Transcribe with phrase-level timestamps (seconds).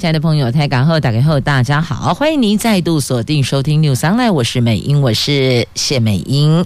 [0.00, 6.64] 亲爱的朋友，台港后打开后，大家好，欢迎您再度锁定收听 News Online，我是美英，我是谢美英。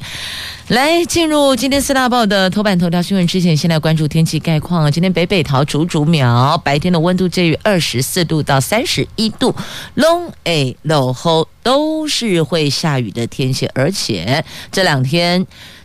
[0.68, 4.92] 来进入今天四大报的头版头条新闻之前，先来关注天气概况。
[4.92, 9.52] 今天北北桃竹竹苗白天的温度介于二十四度到三十一度，
[9.94, 15.44] 龙诶落后都是会下雨的天气，而且这两天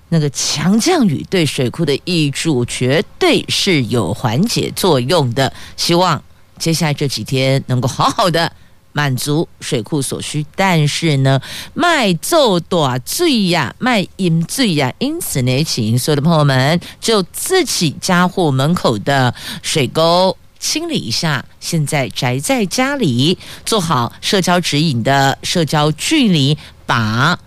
[0.10, 6.22] 那个强降雨对水库的挹注绝对是有缓解作用的，希望。
[6.60, 8.52] 接下来这几天能够好好的
[8.92, 11.42] 满足水库所需，但是呢，
[11.74, 21.46] 卖奏大水呀，卖饮醉呀，因此呢，请所有的朋友们就自己家户门口的水沟清理一下。
[21.60, 27.40] 现在宅在家里，做好社交指引的社交距离，把。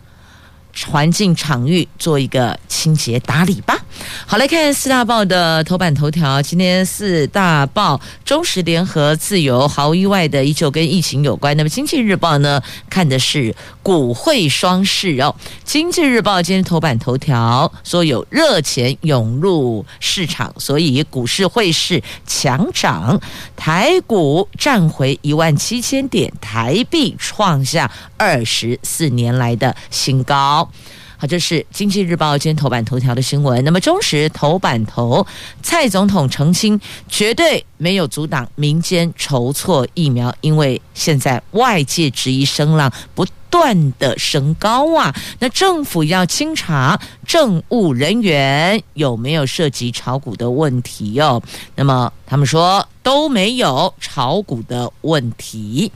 [0.86, 3.78] 环境场域做一个清洁打理吧。
[4.26, 6.40] 好，来看四大报的头版头条。
[6.40, 11.56] 今天四大报，中时联合自由，毫无意外的依旧跟疫情有关。
[11.56, 15.34] 那么经济日报呢，看的是股汇双市哦。
[15.64, 23.20] 经济日报今天头版头条说有热钱涌入市场，所以股市汇市强涨，
[23.56, 30.70] 台股站回一万七千点，台币创下二十四年来的新高。
[31.22, 33.62] 好，这是《经济日报》今天头版头条的新闻。
[33.62, 35.24] 那么，中时头版头，
[35.62, 45.12] 蔡总统澄清，绝对没有阻挡民间筹措疫苗，因为现在外界质疑声浪不断的升高啊。
[45.40, 51.42] 那政府要清查政务人员有没有涉及炒股的问题哟、哦。
[51.74, 52.86] 那么，他们说。
[53.04, 55.90] 都没有炒股的问题。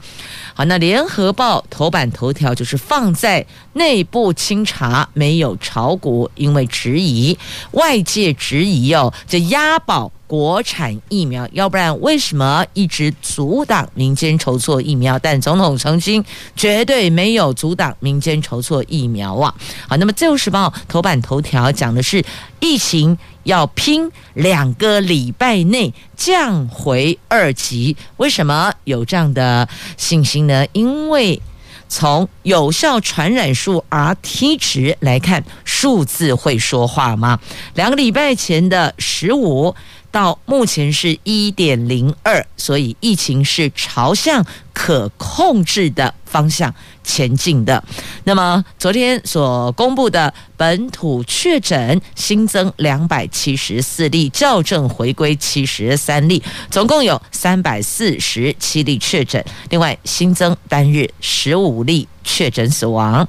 [0.53, 7.39] 好，那联合报头版头条就是放在内部清查，没有炒股，因为质疑
[7.71, 15.17] 外界质疑哦，这押宝国产疫苗，要不然为什么一直阻挡民间筹措疫苗？
[15.17, 16.23] 但总统曾经，
[16.55, 19.55] 绝对没有阻挡民间筹措疫苗啊！
[19.87, 22.23] 好，那么自由时报头版头条讲的是
[22.59, 23.17] 疫情。
[23.47, 30.65] 要拼两个礼拜内降回二级，为什么有这样的信心呢？
[30.73, 31.41] 因为
[31.87, 37.39] 从有效传染数 RT 值来看，数字会说话吗？
[37.75, 39.73] 两个礼拜前的十五。
[40.17, 46.73] 到目前是一点零二，所以疫情是朝向可控制的方向。
[47.07, 47.81] 前进的。
[48.25, 62.05] 那么昨天所公布的本土确诊新增两百七十四例，校正回归七十三例，总共有三百四十七例确诊，另外新增单日十五例。
[62.29, 63.25] 确诊死亡，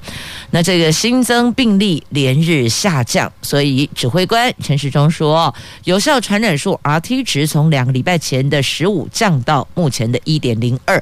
[0.51, 11.01] 那这个新增病例连日下降，所以指挥官陈时中说，有效传染数 RT 值从两个礼拜前的十五降到目前的一点零二，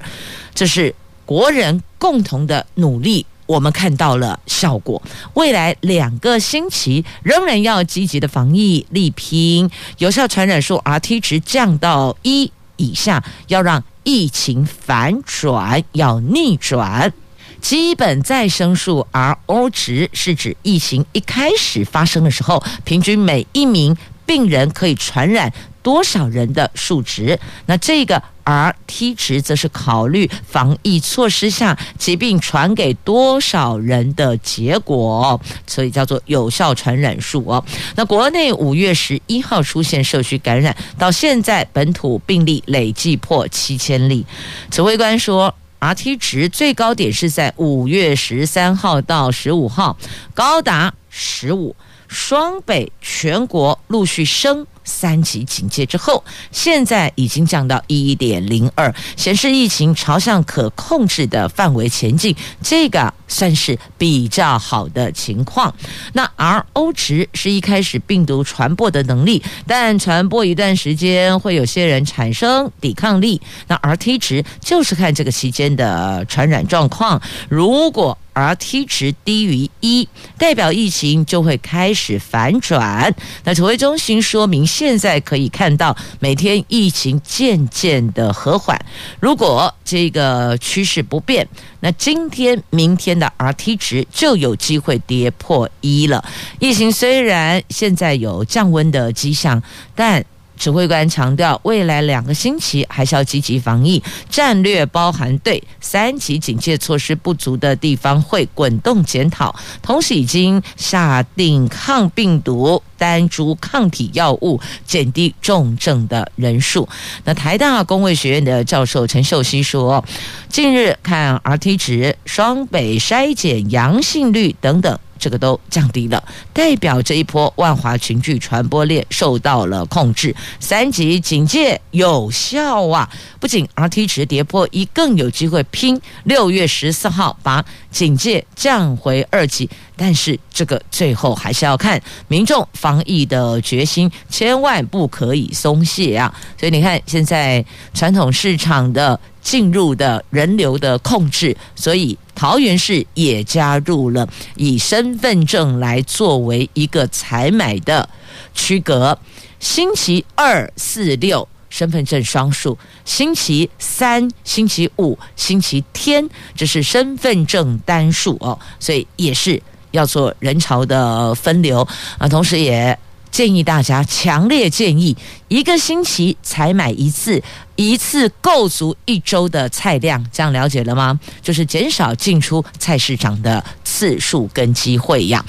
[0.55, 0.95] 这是
[1.27, 5.03] 国人共同的努力，我们看到了效果。
[5.35, 17.13] 未来两个星期仍然要积极的防疫力拼，有效传染数 RT 值降到一以下，要让疫情反转，要逆转。
[17.61, 25.53] 基本再生数 R-O 值是指疫情一开始发生的时候，平均每一名病人可以传染
[25.87, 27.39] 多少人的数值。
[27.67, 37.65] 那这个 R-T 值则是考虑防疫措施下疾病传给多少人的结果，所以叫做有效传染数哦。
[37.95, 44.27] 那国内五月十一号出现社区感染，到现在本土病例累计破七千例。
[44.73, 45.55] 指挥官说。
[45.79, 49.97] RT 值最高点是在五月十三号到十五号，
[50.35, 51.77] 高达十五。
[52.17, 65.73] 双北全国陆续升三级警戒之后，现在已经降到一点零二，显示疫情朝向可控制的范围前进，这个算是比较好的情况。
[66.15, 73.41] 那 R-O 值是一开始病毒传播的能力，但传播一段时间会有些人产生抵抗力。
[73.69, 77.21] 那 R-T 值就是看这个期间的传染状况，
[77.51, 80.07] 如果 Rt 值低于一，
[80.37, 83.15] 代表疫情就会开始反转。
[83.45, 88.79] 那指挥中心说明，现在可以看到每天疫情渐渐的和缓。
[89.21, 91.49] 如果这个趋势不变，
[91.81, 96.23] 那今天、明天的 Rt 值就有机会跌破一了。
[96.59, 99.63] 疫情虽然现在有降温的迹象，
[99.95, 100.23] 但
[100.57, 116.89] 指挥官强调，未来两个星期还是要积极防疫，战略包含对三级警戒措施不足的地方会滚动检讨，同时已经下定抗病毒单株抗体药物，减低重症的人数。
[117.25, 120.05] 那台大公卫学院的教授陈秀熙说，
[120.49, 124.99] 近日看 RT 值、双北筛检阳性率等等。
[125.19, 126.23] 这个都降低了，
[126.53, 133.09] 代表这一波万华群聚传播链受到了控制，三级警戒有效啊！
[133.41, 139.69] 不仅 RT 值跌破一，更有机会拼六月十四号把警戒降回二级。
[139.97, 146.35] 但是这个最后还是要看民众防疫的决心，千万不可以松懈啊！
[146.61, 147.65] 所以你看，现在
[147.95, 152.19] 传统市场的进入的人流的控制，所以。
[152.37, 158.09] 桃园市也加入了以身份证来作为一个采买的
[158.55, 159.19] 区隔，
[159.59, 169.61] 星期二、四、六身份证双数，星期三、星期五、星期天这是身份证单数哦，所以也是
[169.91, 171.87] 要做人潮的分流
[172.19, 172.97] 啊，同时也
[173.37, 175.15] 建议大家，强烈建议
[175.49, 177.43] 一个星期采买一次。
[177.79, 181.21] 一次够足一周的菜量，这样了解了吗？
[181.43, 185.45] 就是减少进出菜市场的次数跟机会呀。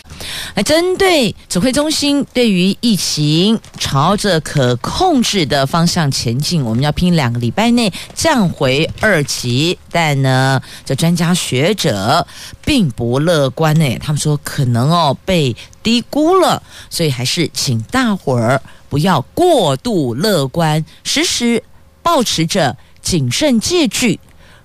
[0.54, 9.80] 那，针对指挥中心对于疫情朝着可控制的方向前进，我们要拼两个礼拜内降回二级。
[9.90, 12.28] 但呢，这专家学者
[12.66, 15.56] 并不乐观呢，他们说可能哦被
[15.88, 21.63] 低估了，所以还是请大伙儿不要过度乐观，时时。
[22.04, 24.18] 保持着谨慎戒惧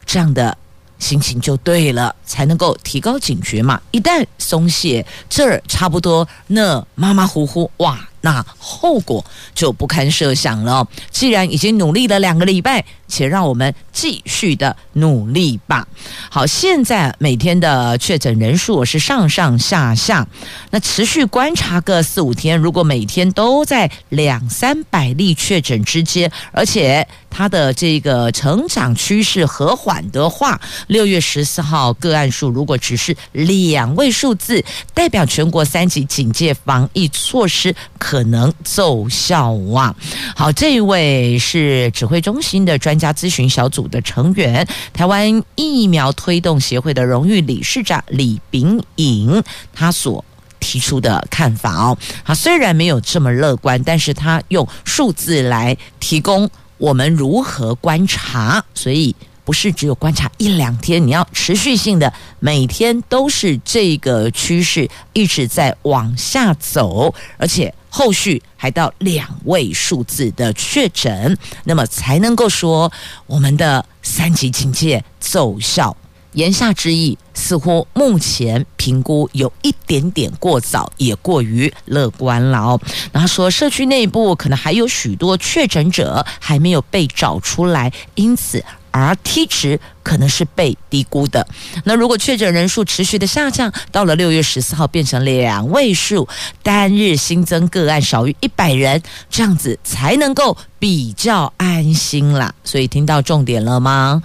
[0.07, 0.57] 这样的
[1.01, 3.81] 心情就对了，才能够提高警觉嘛。
[3.91, 7.99] 一旦松懈，这儿差不多，那马马虎虎，哇！
[8.23, 9.25] 那后果
[9.55, 10.87] 就不堪设想了。
[11.11, 15.87] 既然已经努力了两个礼拜，且让我们继续的努力吧。
[16.31, 20.27] 好，现在每天的确诊人数是上上下下，
[20.71, 34.65] 那持续观察个四五天，如果每天都在两三百例确诊之间，而且它的这个成长趋势和缓的话，六月十四号个案数如果只是两位数字，
[34.95, 37.75] 代表全国三级警戒防疫措施
[38.13, 39.97] 可能奏效啊！
[40.37, 49.43] 好，这位是指挥中心的专家咨询小组的成员，台湾疫苗推动协会的荣誉理事长李秉颖，
[49.73, 50.23] 他所
[50.61, 51.97] 提出的看法哦。
[52.23, 67.73] 他虽然没有这么乐观，但是他用数字来提供我们如何观察，所以不是只有观察一两天，你要持续性的每天都是这个趋势一直在往下走，而且。
[67.95, 72.91] 后续还到两位数字的确诊，那么才能够说
[73.27, 75.95] 我们的三级警戒奏效。
[76.33, 82.81] 言下之意，似乎目前评估有一点点过早，也过于乐观了哦。
[83.13, 88.65] 然后说，社区内部可能还有许多确诊者还没有被找出来，因此。
[88.93, 91.47] Rt 值可能是被低估的。
[91.85, 96.29] 那如果确诊人数持续的下降，到了六月十四号变成两位数，
[96.63, 102.55] 单日新增个案少于一百人，这样子才能够比较安心啦。
[102.63, 104.23] 所以听到重点了吗？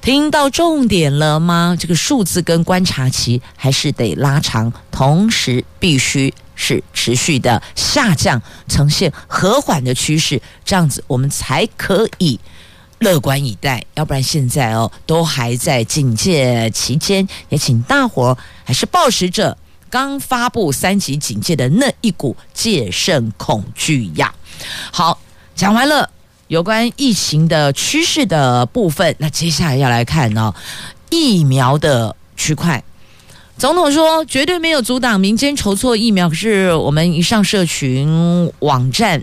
[0.00, 1.76] 听到重点了吗？
[1.78, 12.40] 这个数字跟观察期还是得拉长，同时必须是持续的下降，呈现和缓的趋势，这样子我们才可以。
[13.00, 19.56] 乐观以待，要不然现在哦都还在警戒期间，也请大伙还是保持着
[19.88, 24.34] 刚发布三级警戒的那一股戒慎恐惧呀。
[24.92, 25.18] 好，
[25.54, 26.10] 讲完了
[26.48, 30.54] 有关疫情的趋势的部分，那接下来要来看哦
[31.08, 32.82] 疫苗的区块。
[33.60, 39.22] 总统说绝对没有阻挡民间筹措疫苗，可是我们一上社群网站。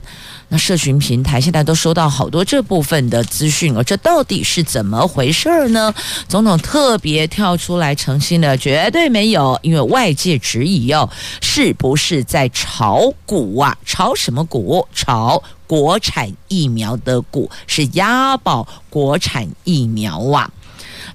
[0.49, 5.91] 那社群平台现在都收到好多这部分的资讯哦，这到底是怎么回事呢？
[6.29, 11.09] 总统特别跳出来澄清了，绝对没有，因为外界质疑哦，
[11.41, 13.75] 是不是在炒股啊？
[13.87, 14.87] 炒什么股？
[14.93, 20.49] 炒国产疫苗的股，是押宝国产疫苗啊。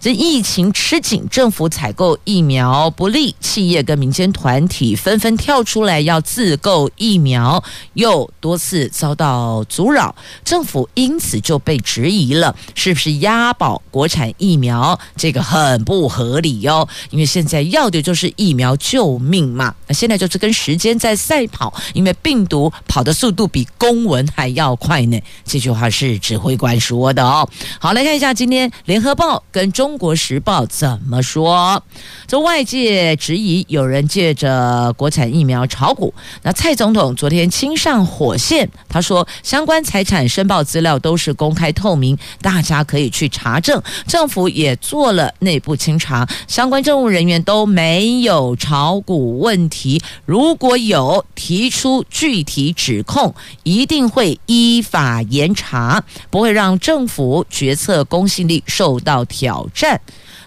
[0.03, 7.63] 这疫情吃紧，政府采购疫苗不力，企业跟民间团体纷纷跳出来要自购疫苗，
[7.95, 10.13] 又多次遭到阻扰，
[10.45, 14.99] 政府因此就被质疑了，是不是押宝国产疫苗？
[15.17, 19.73] 这个很不合理哟，因为现在要的就是疫苗救命嘛。
[19.87, 25.21] 那现在就是跟时间在赛跑，因为病毒跑的速度比公文还要快呢。
[25.45, 27.49] 这句话是指挥官说的哦。
[27.79, 31.83] 好，来看一下今天联合报跟中中国时报怎么说。
[32.27, 36.15] 这外界质疑有人借着国产疫苗炒股。
[36.41, 43.83] 那蔡总统昨天亲上火线，他说相关财产申报资料都是公开透明，大家可以去查证。
[44.07, 50.01] 政府也做了内部清查，相关政务人员都没有炒股问题。
[50.25, 59.82] 如果有提出具体指控，一定会依法严查，不会让政府决策公信力受到挑战。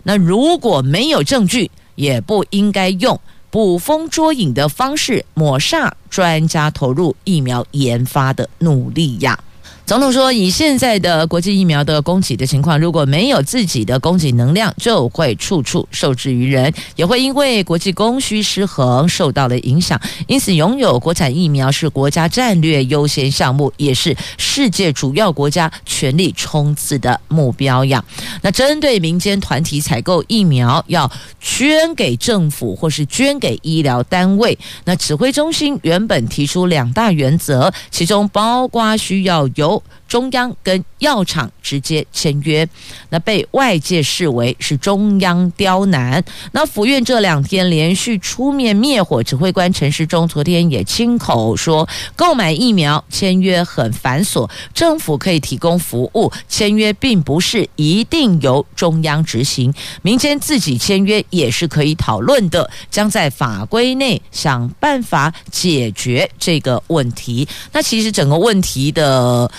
[0.04, 9.40] 那如果没有证据，也不应该用捕风捉影的方式抹煞专家投入疫苗研发的努力呀。
[9.86, 20.02] 总统说，以现在的国际疫苗的供给的情况，如果没有自己的供给能量，就会处处受制于人，也会因为国际供需失衡受到了影响。
[20.26, 28.04] 因此，拥有国产疫苗是国家战略优先项目，也是世界主要国家全力冲刺的目标呀。
[28.42, 42.66] 那针对民间团体采购疫苗，要捐给政府或是捐给医疗单位，那指挥中心原本提出两大原则，其中包括需要由 built 中央跟药厂直接签约，
[43.10, 46.24] 那被外界视为是中央刁难。
[46.54, 67.46] 那府院这两天连续出面灭火，指挥官陈时中昨天也亲口说，购买疫苗签约很繁琐，政府可以提供服务，签约并不是一定由中央执行，民间自己签约也是可以讨论的，将在法规内想办法解决这个问题。
[67.74, 69.52] 那其实整个问题的。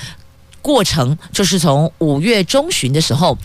[0.66, 3.38] 过程就是从五月中旬的时候，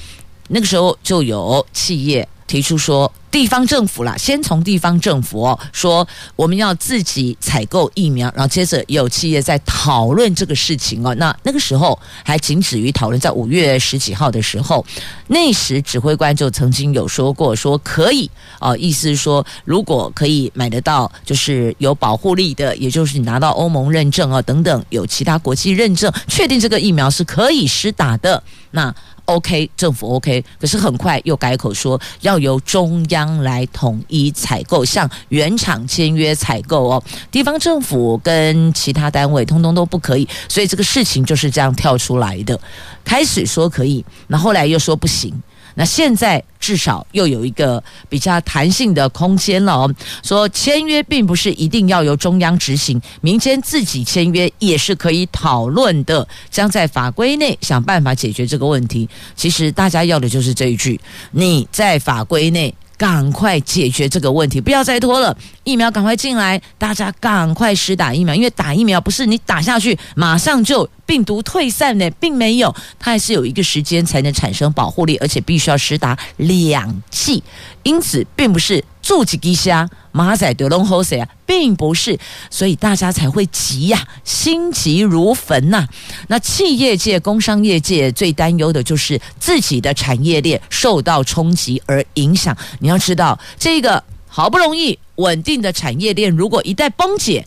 [0.47, 3.09] 那个时候就有企业提出说。
[3.31, 6.05] 地方政府啦，先从地方政府哦，说
[6.35, 11.15] 我们要自己采购疫苗，然后接着有企业在讨论这个事情哦。
[11.15, 14.85] 那那个时候还仅止于讨论，在五月十几号的时候，
[15.27, 18.29] 那时指挥官就曾经有说过，说可以
[18.59, 28.93] 哦，意思是说如果可以买得到，就是有保护力的，也就是你拿到欧盟认证啊等等，有其他国际认证，确定这个疫苗是可以施打的，那。
[29.35, 37.03] OK，政府 OK，可是很快又改口说要由中央来统一采购，向原厂签约采购哦。
[37.31, 42.59] 地方政府跟其他单位通通都不可以，所以这个事情就是这样跳出来的。
[43.03, 45.33] 开始说可以，那后来又说不行。
[45.75, 49.95] 那现在至少又有一个比较弹性的空间了哦。
[50.23, 59.09] 说签约并不是一定要由中央执行，民间自己签约也是可以讨论的，将在法规内想办法解决这个问题。
[59.35, 60.99] 其实大家要的就是这一句：
[61.31, 62.73] 你在法规内。
[62.97, 65.35] 赶快解决这个问题，不要再拖了。
[65.63, 77.43] 疫苗赶快进来，大家赶快施打疫苗，因为打疫苗不是你打下去马上就病毒退散呢，并没有，它还是有一个时间才能产生保护力，而且必须要施打两剂，
[77.83, 78.81] 因此并不是。
[79.01, 82.17] 住几滴虾，马仔丢龙后谁啊，并不是，
[82.49, 85.85] 所以大家才会急呀、心急如焚呐、
[86.29, 92.55] 那企业界、工商业界最担忧的就是自己的产业链受到冲击而影响。
[92.79, 97.45] 你要知道，这个好不容易稳定的产业链，如果一旦崩解，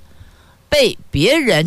[0.69, 1.67] 被别人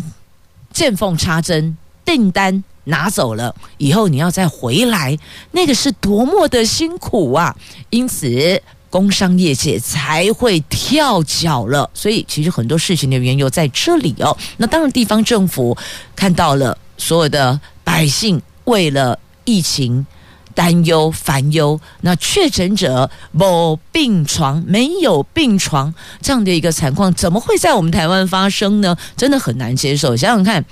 [0.70, 1.76] 见缝插针，
[2.08, 5.14] 订单拿走了以后，你要再回来，
[5.52, 7.54] 那个是多么的辛苦啊！
[7.90, 8.62] 因此。
[8.90, 14.34] 工商业界才会跳脚了，所以其实很多事情的缘由在这里哦。
[14.56, 15.76] 那当然，地方政府
[16.16, 20.06] 看到了所有的百姓为了疫情
[20.54, 28.96] 担忧烦忧，那确诊者某病床，没有病床这样的一个惨况，怎么会在我们台湾发生呢？
[29.18, 30.16] 真的很难接受。
[30.16, 30.64] 想想看。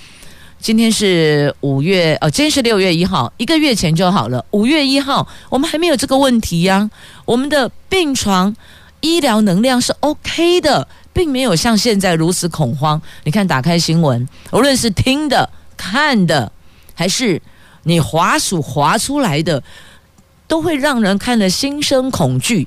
[0.59, 4.45] 今天是五月，哦，今天是六月一号，一个月前就好了。
[4.51, 6.91] 五月一号，我们还没有这个问题呀、
[7.25, 8.57] 我们的病床、
[9.01, 13.01] 医疗能量是 OK 的，并没有像现在如此恐慌。
[13.23, 16.51] 你看，打开新闻，无论是听的、看的，
[16.95, 17.41] 还是
[17.85, 19.63] 你滑鼠滑出来的，
[20.49, 22.67] 都会让人看了心生恐惧、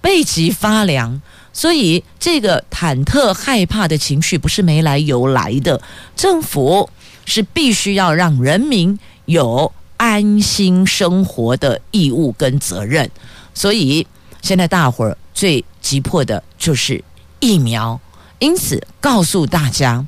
[0.00, 1.20] 背脊发凉。
[1.52, 5.80] 所以，这个忐忑害怕的情绪不是没来由来的。
[6.14, 6.88] 政府。
[7.30, 13.08] 是必须要让人民有安心生活的义务跟责任，
[13.54, 14.04] 所以
[14.42, 17.04] 现在大伙儿最急迫的就是
[17.38, 18.00] 疫苗。
[18.40, 20.04] 因此，告诉大家，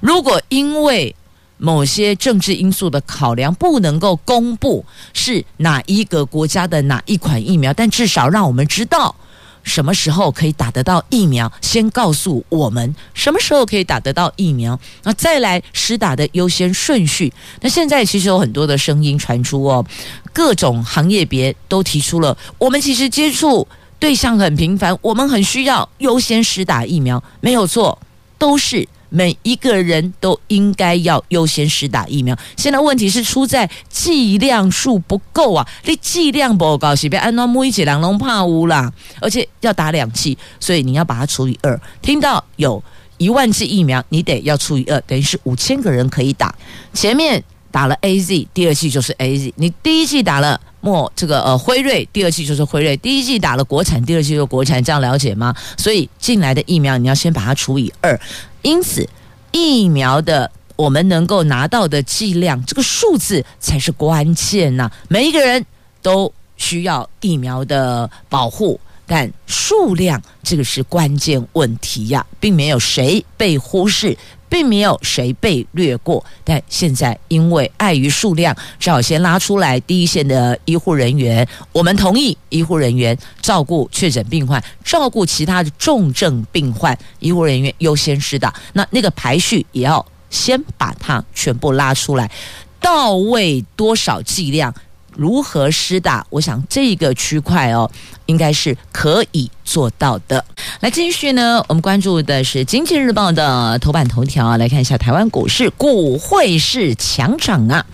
[0.00, 1.14] 如果因为
[1.58, 9.14] 某些政治因素的考量，不能够公布是哪一个国家的哪一款疫苗，但至少让我们知道
[9.62, 17.32] 什么时候可以打得到疫苗，先告诉我们什么时候可以打得到疫苗，那再来施打的优先顺序。
[17.60, 19.84] 那现在其实有很多的声音传出哦，
[20.32, 23.66] 各种行业别都提出了，我们其实接触。
[23.98, 27.96] 对象很频繁，我们很需要优先施打疫苗，没有错，
[28.36, 32.36] 都是每一个人都应该要优先施打疫苗。
[32.56, 35.66] 现在问题是出在剂量数不够啊！
[35.84, 38.90] 你剂量不够，是被安装木一解两龙怕乌啦，
[39.20, 41.78] 而且要打两剂，所以你要把它除以二。
[42.00, 42.82] 听到有
[43.18, 46.54] 一万剂疫苗，你得要除以二，等于是五千个人可以打。
[46.94, 50.58] 前面打了 AZ，第二剂就是 AZ，你第一剂打了。
[50.84, 55.54] 莫这个呃辉瑞，第二剂就是辉瑞，第一剂打了国产，第二剂就国产，这样了解吗？
[55.76, 58.20] 所以进来的疫苗你要先把它除以二，
[58.62, 59.08] 因此
[59.50, 64.90] 疫苗的我们能够拿到的剂量，这个数字才是关键呐。
[65.08, 65.64] 每一个人
[66.00, 68.80] 都需要疫苗的保护。
[69.04, 74.16] 但数量这个是关键问题呀，并没有谁被忽视，
[74.52, 76.22] 并没有谁被略过。
[76.44, 81.48] 但现在因为碍于数量，只好先拉出来第一线的医护人员。
[81.72, 88.52] 我们同意医护人员照顾确诊病患，照顾其他的重症病患，医护人员优先施打。
[88.74, 92.30] 那那个排序也要先把它全部拉出来，
[92.78, 94.74] 到位多少剂量？
[95.14, 96.26] 如何施打？
[96.30, 97.90] 我想这个区块哦，
[98.32, 100.42] 应该是可以做到的。
[100.80, 107.84] 来继续呢，我们关注的是《经济日报》的头版头条啊，来看一下台湾股市，股汇市强涨啊。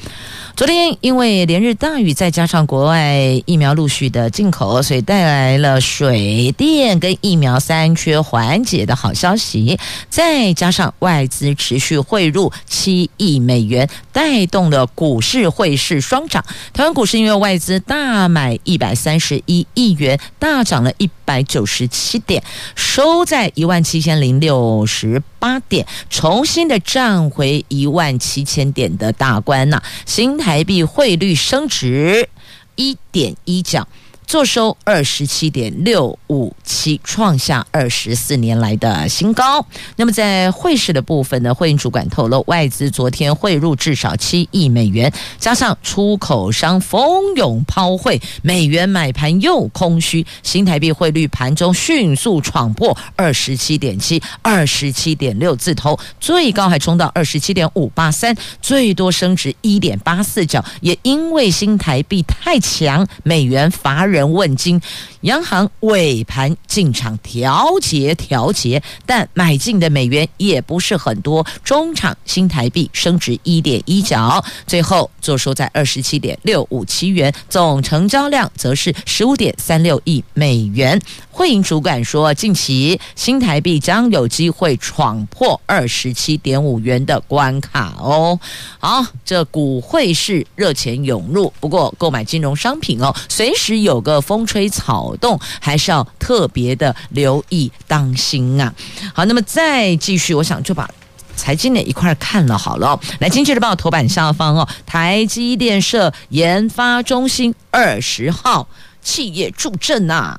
[0.57, 3.17] 昨天因为连日大雨，再加上国外
[3.47, 9.79] 疫苗陆续的进口，所以带来了水电跟疫苗三缺缓解的好消息。
[10.11, 16.45] 再加上外资持续汇入七亿美元，带动了股市汇市双涨。
[16.73, 22.43] 台湾股市因为外资大买一百三十一亿元，大涨了一百九十七点，
[22.75, 29.83] 收在一万七千零六十八点，重新的站回一万七千点的大关呐。
[30.07, 32.29] 新台币汇率升值
[32.77, 33.87] 一点一角。
[34.29, 39.65] 坐收二十七点六五七，创下二十四年来的新高。
[39.97, 60.63] 那么在汇市的部分呢，汇银主管透露，外资昨天汇入至少七亿美元，加上出口商蜂拥抛汇，美元买盘又空虚，新台币汇率盘中迅速闯破二十七点七、二十七点六字头，最高还冲到二十七点五八三，最多升值一点八四角。
[60.83, 64.18] 也因为新台币太强，美元乏人。
[64.19, 64.81] 人问津，
[65.23, 81.01] 央行尾盘进场调节调节，但买进的美元也不是很多，中场新台币升值一点一角，最后坐收在二十七点六五七元，总成交量则是十五点三六亿美元。
[81.31, 88.39] 汇银主管说，近期新台币将有机会闯破二十七点五元的关卡哦。
[88.79, 98.75] 好，这股汇市热钱涌入，不过购买金融商品哦，随时有个风吹草活动，还是要特别的留意当心啊。
[99.15, 100.89] 好，那么再继续，我想就把
[101.35, 103.01] 财经的一块看了好了。
[103.21, 108.69] 来，经济日报头版下方哦，台积电设研发中心二十号
[109.01, 110.39] 企业助阵呐、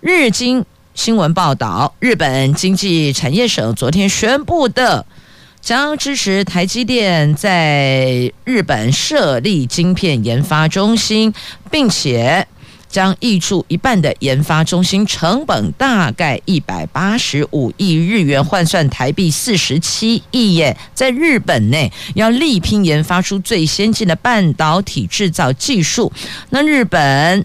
[0.00, 5.04] 日经新闻报道，日本经济产业省昨天宣布的，
[5.60, 11.34] 将支持台积电在日本设立晶片研发中心，
[11.70, 12.46] 并且
[12.88, 26.12] 将挹注一半的研发中心成本，大概一百八十五亿日元，换算台币四十七亿耶，在日本内要力拼研发出最先进的半导体制造技术。
[26.50, 27.44] 那日本。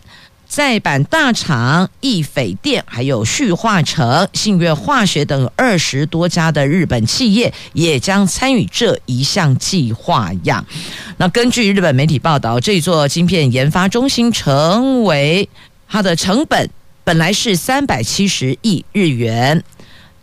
[0.51, 10.65] 在板大厂易斐电、还有旭化成、信越化学等二十多家的日本企业也将参与这一项计划呀。
[11.15, 15.47] 那根据日本媒体报道，这座晶片研发中心成为
[15.87, 16.69] 它的成本
[17.05, 19.63] 本来是三百七十亿日元。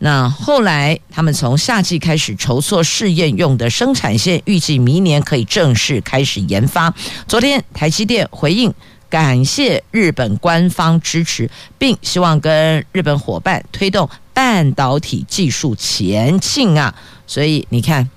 [0.01, 6.95] 那后来他们从夏季开始筹措试验用的生产线，预计明年可以正式开始研发。
[7.27, 8.75] 昨天台积电回应。
[9.11, 16.95] 感谢日本官方支持，并希望跟日本伙伴推动半导体技术前进啊！
[17.27, 18.09] 所以你看，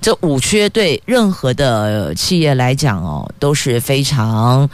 [0.00, 4.68] 这五缺对任何的企业来讲哦，都是非常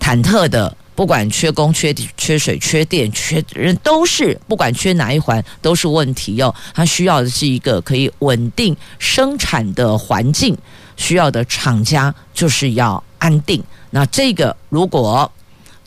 [0.00, 0.76] 忐忑的。
[0.94, 6.54] 不管缺工、缺缺水、缺电、缺人，都是不管缺哪一环都是问题哟。
[6.72, 10.56] 它需要的是一个可以稳定生产的环境，
[10.96, 13.62] 需要的厂家就是要安定。
[13.90, 15.30] 那这个如果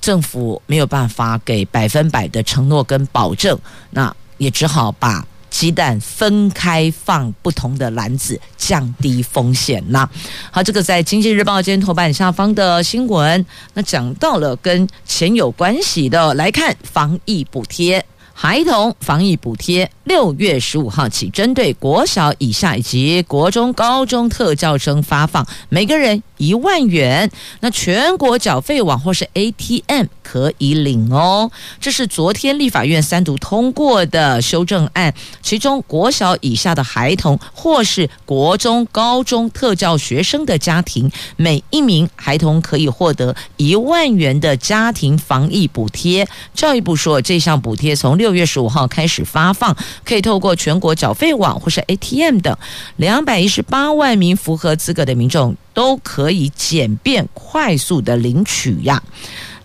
[0.02, 3.58] 政府没有办法给百分百的承诺跟保证，
[3.92, 10.10] 那也只好把鸡蛋分开放不同的篮子，降低风险啦。
[10.52, 18.06] 好，这个在《经济日报》今天头版下方的新闻，那讲到了跟钱有关系的，来看防疫补贴。
[18.32, 27.30] 孩童防疫补贴六月十五号起，针对国小以下以及国中、高中特教生发放，每个人一万元。
[27.60, 31.52] 那全国缴费网或是 ATM 可以领哦。
[31.82, 46.26] 这是昨天立法院三读通过的修正案，其中国小以下的孩童或是国中、高中特教学生的家庭，每一名孩童可以获得一万元的家庭防疫补贴。
[46.54, 49.76] 教育部说，这项补贴从六六月十五号开始发放，
[50.06, 52.56] 可以透过全国缴费网或是 ATM 等，
[52.98, 59.02] 两百一十八万名符合资格的民众都可以简便快速的领取呀。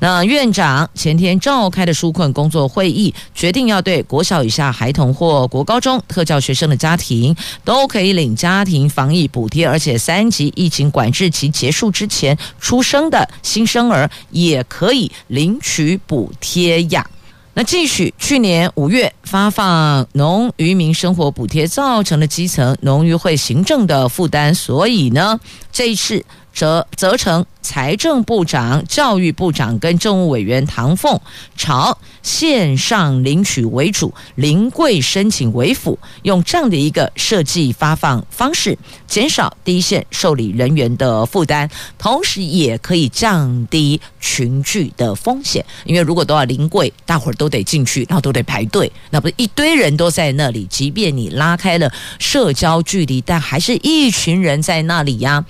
[0.00, 17.06] 那院长前天召开的纾困工作会议，决定要对国小以下孩童或国高中特教学生的家庭都可以领家庭防疫补贴，而且三级疫情管制期结束之前出生的新生儿也可以领取补贴呀。
[17.56, 25.38] 那继续，去年五月发放农渔民生活补贴，造成了基层农渔会行政的负担，所以呢，
[25.70, 27.44] 这一次则责成。
[27.64, 31.18] 财政部长、教育部长跟政务委员唐凤
[31.56, 45.64] 朝线上领取为主，临柜申请为辅，用这样的一个设计发放方式，减少第一线受理人员的负担，同时也可以降低群聚的风险。
[45.86, 55.42] 因为如果都要临柜，大伙儿都得进去，然后都得排队，那不是一堆人都在那里，即便你拉开了社交距离，但还是一群人在那里呀。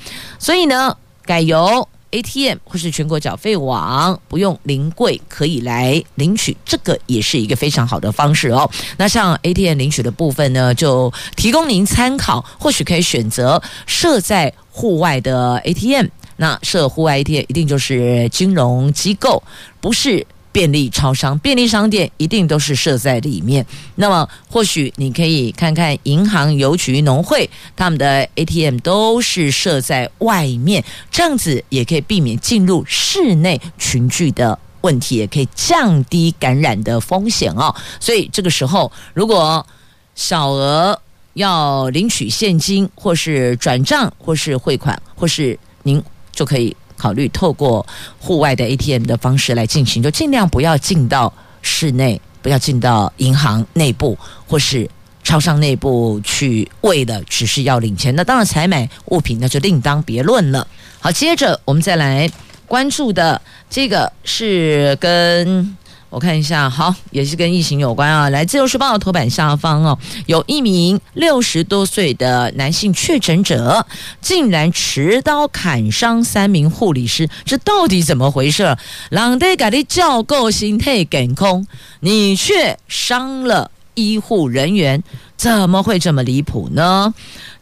[0.45, 1.89] 所以呢，改由。
[2.11, 8.71] ATM 或是全国缴费网不用临柜可以来领取，这个也是一个非常好的方式哦。
[8.99, 16.07] 那像 ATM 领取的部分呢，就提供您参考，或许可以选择设在户外的 ATM。
[16.37, 19.43] 那设户外 ATM 一定就是金融机构，
[19.81, 20.25] 不是。
[20.55, 23.67] 便利超商、便利商店一定都是设在里面。
[23.97, 37.75] 那么，或许你可以看看银行、邮局、农会他们的 ATM 都是设在外面，这样子也可以避免进入室内群聚的问题，也可以降低感染的风险哦。
[37.99, 39.67] 所以这个时候，如果
[40.15, 40.97] 小额
[41.33, 46.77] 要领取现金，或是转账，或是汇款，或是您就可以。
[46.97, 47.87] 考虑透过
[48.19, 54.89] 户外的 ATM 的方式来进行，就尽量不要进到室内，不要进到银行内部或是
[55.23, 58.15] 超商内部去，为的只是要领钱。
[58.15, 60.67] 那当然，采买物品那就另当别论了。
[61.01, 62.31] 好，接着我们再来
[62.67, 65.77] 关注的这个是跟。
[66.15, 68.31] 我看一下，好，也是跟疫情有关啊。
[68.31, 73.85] 来，自由时报头版下方哦，有一名六十多岁的男性确诊者，
[74.21, 78.77] 竟然持刀砍伤三名护理师，这到底怎么回事？
[79.11, 81.67] 人家给你照顾身体健康，
[81.99, 85.03] 你却伤了医护人员，
[85.37, 87.13] 怎么会这么离谱呢？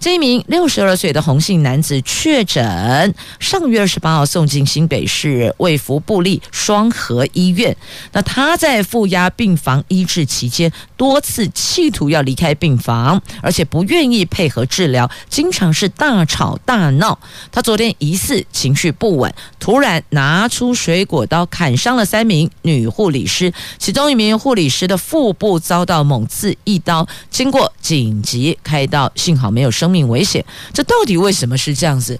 [0.02, 7.76] 这一名六十二岁的洪姓男子确诊，上月二十八号送进新北市卫福部立双和医院。
[8.10, 17.16] 那他在负压病房医治期间，多次企图要离开病房，而且不愿意配合治疗，经常是大吵大闹。
[17.52, 32.18] 他昨天疑似情绪不稳，突然拿出水果刀砍伤了三名女护理师，其中一名护理师的腹部遭到猛刺一刀，经过紧急开刀，幸好没有生命危险，这到底为什么是这样子？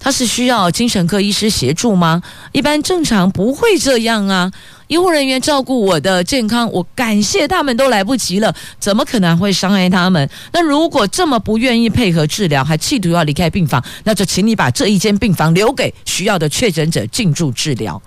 [0.00, 2.22] 他是需要精神科医师协助吗？
[2.52, 4.48] 一般正常不会这样啊！
[4.86, 10.30] 医护人员照顾我的健康，我感谢他们都来不及了，怎么可能会伤害他们？
[10.52, 18.00] 那如果这么不愿意配合治疗，还企图要离开病房，那就请你把这一间病房留给需要的确诊者进驻治疗。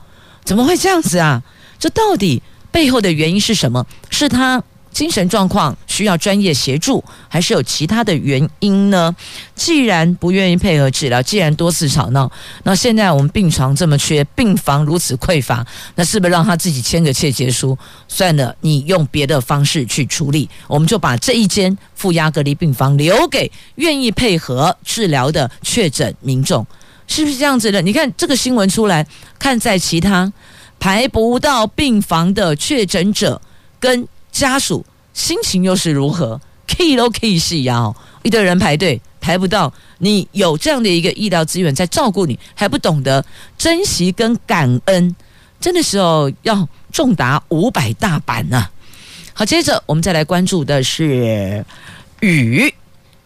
[0.45, 1.43] 怎么会这样子啊？
[1.77, 3.85] 这到底背后的原因是什么？
[4.09, 4.63] 是他？
[4.91, 9.15] 精神状况需要专业协助，还是有其他的原因呢？
[9.55, 12.31] 既然不愿意配合治疗，既然多次吵闹，
[12.63, 17.77] 那现在我们病床这么缺，病房如此匮乏，那是不是让他自己签个切结书？
[18.07, 26.65] 算了，你用别的方式去处理，我们就把这一间负压隔离病房留给愿意配合治疗的确诊民众，
[27.07, 27.81] 是不是这样子的？
[27.81, 29.05] 你看这个新闻出来，
[29.39, 30.31] 看在其他。
[30.79, 33.39] 排不到病房的确诊者
[33.79, 43.23] 跟家属心情又是如何？key 都 K 是呀，一堆人排队排不到，你有这样的一个医疗资源在照顾你，还不懂得
[43.57, 45.15] 珍惜跟感恩，
[45.59, 48.71] 真的时候要重达五百大板呢、啊。
[49.33, 51.65] 好，接着我们再来关注的是
[52.21, 52.73] 雨。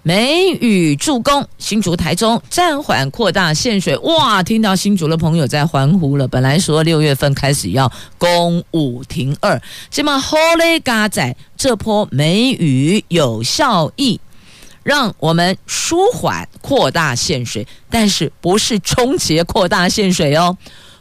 [0.08, 3.98] 梅雨助攻，新竹、台中暂缓扩大限水。
[3.98, 6.28] 哇，听到新竹的朋友在欢呼了。
[6.28, 14.20] 本来说六月份开始要公五停二，这么好嘞，嘎仔，这波梅雨有效益，
[14.84, 20.56] 让我们舒缓扩大限水，但是不是终结扩大限水哦。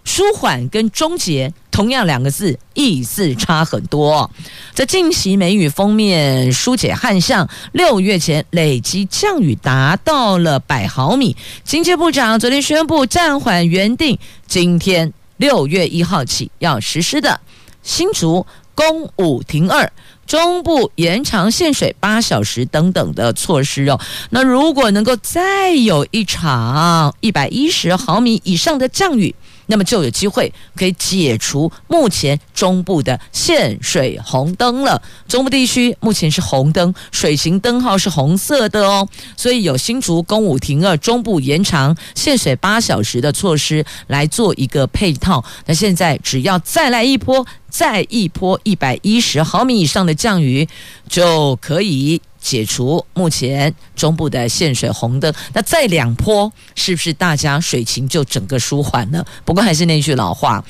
[0.04, 4.30] 舒缓跟终结同样两个字，意思差很多。
[4.72, 11.36] 在近期梅雨封面疏解旱象，六月前累积降雨达到了百毫米。
[11.64, 17.40] 经济部长昨天宣布暂缓原定今天六月一号起要实施的
[17.82, 19.90] 新竹公五停二、
[20.26, 23.98] 中部延长限水八小时等等的措施哦。
[24.30, 29.34] 那如果能够再有一场一百一十毫米以上的降雨，
[29.66, 35.00] 那么就有机会可以解除目前中部的限水红灯了。
[35.26, 45.44] 中部地区目前是红灯，水情灯号是红色的哦，所以有新竹公五停二，中部延长限水八小时的措施来做一个配套。
[45.66, 50.68] 那现在只要再来一波，再一波一百一十毫米以上的降雨，
[51.08, 52.20] 就可以。
[52.44, 59.26] 解除目前中部的限水红灯，那再两波是不是大家水情就整个舒缓了？
[59.46, 60.62] 不过还是那句老话，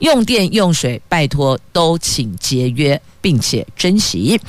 [0.00, 4.40] 用电用水拜托都请节约，并且珍惜。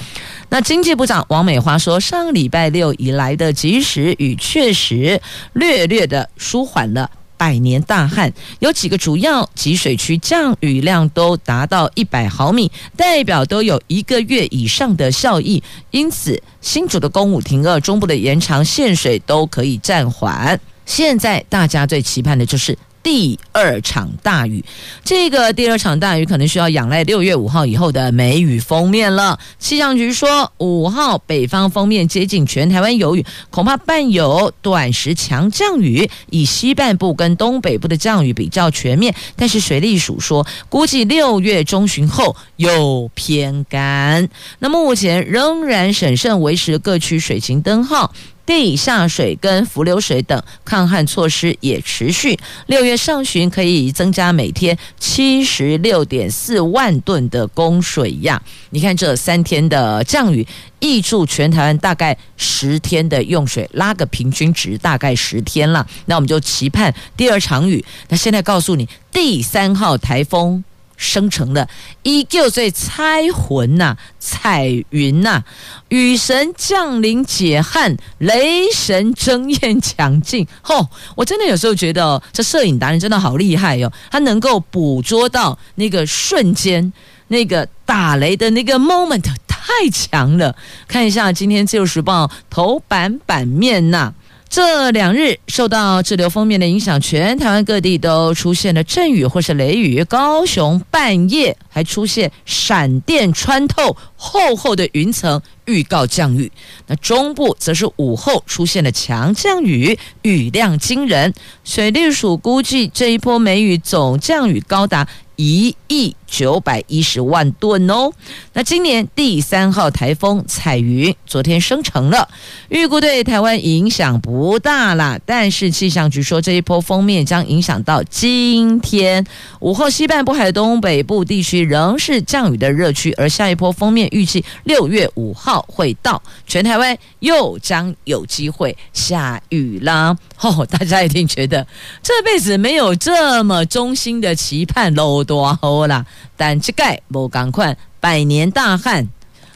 [0.49, 5.21] 那经济部长王美花说，上礼拜六以来的及时雨确实
[5.53, 7.09] 略略的舒缓了。
[7.41, 15.63] 百年大旱，有几个主要集水区降雨量都达到一百毫米，代表都有一个月以上的效益。
[15.89, 20.59] 因此，新竹的公务停二，中部的延长限水都可以暂缓。
[20.85, 22.77] 现在大家最期盼的就是。
[23.03, 24.63] 第二场大雨，
[25.03, 29.39] 这个第二场大雨可能需要仰赖六月五号以后的梅雨锋面了。
[29.57, 39.15] 气象局说，五号北方锋面接近全台湾有雨，恐怕伴有短时强降雨，以西半部跟东北部的降雨比较全面。
[39.35, 44.29] 但是水利署说，估计六月中旬后又偏干。
[44.59, 48.13] 那目前仍然审慎维持各区水情灯号。
[48.51, 52.37] 地下水跟浮流水等抗旱措施也持续。
[52.67, 58.39] 六月上旬可以增加每天七十六点四万吨的供水量。
[58.71, 60.45] 你看这三天的降雨，
[60.81, 65.87] 挹注全台湾大概十天的用水，拉个平均值大概十天了。
[66.07, 67.83] 那我们就期盼第二场雨。
[68.09, 70.61] 那现在告诉你，第三号台风。
[71.01, 71.67] 生成了
[72.03, 75.43] 依旧在彩云呐，彩云呐，
[75.89, 80.47] 雨神降临解旱，雷神争艳抢镜。
[80.61, 86.93] 吼，我真的有时候觉得这摄影达人真的好厉害哟，他能够捕捉到那个瞬间，
[87.29, 90.55] 那个打雷的那个 moment 太强了。
[90.87, 94.13] 看一下今天《自由时报》头版版面呐。
[94.51, 100.03] 这两日受到滞留锋面的影响，全台湾各地都出现了阵雨或是雷雨。
[100.03, 106.51] 高雄半夜还出现闪电穿透厚厚的云层，预告降雨。
[106.87, 111.33] 那中部则是午后出现了强降雨，雨量惊人。
[111.63, 115.07] 水利署估计这一波梅雨总降雨高达。
[115.37, 118.09] 一亿九百一十万吨哦，
[118.53, 122.29] 那今年第三号台风彩云昨天生成了，
[122.69, 125.19] 预估对台湾影响不大啦。
[125.25, 129.23] 但是气象局说，这一波锋面将影响到今天
[129.59, 140.17] 午后，西半部海东北部地区仍是降雨的热区，而下一波锋面预计六月五号会到，全台湾又将有机会下雨啦。
[140.39, 141.67] 哦， 大家一定觉得
[142.01, 145.23] 这辈子没有这么衷心的期盼喽。
[145.23, 146.05] 多好啦，
[146.35, 149.07] 但这个无赶快百年大旱，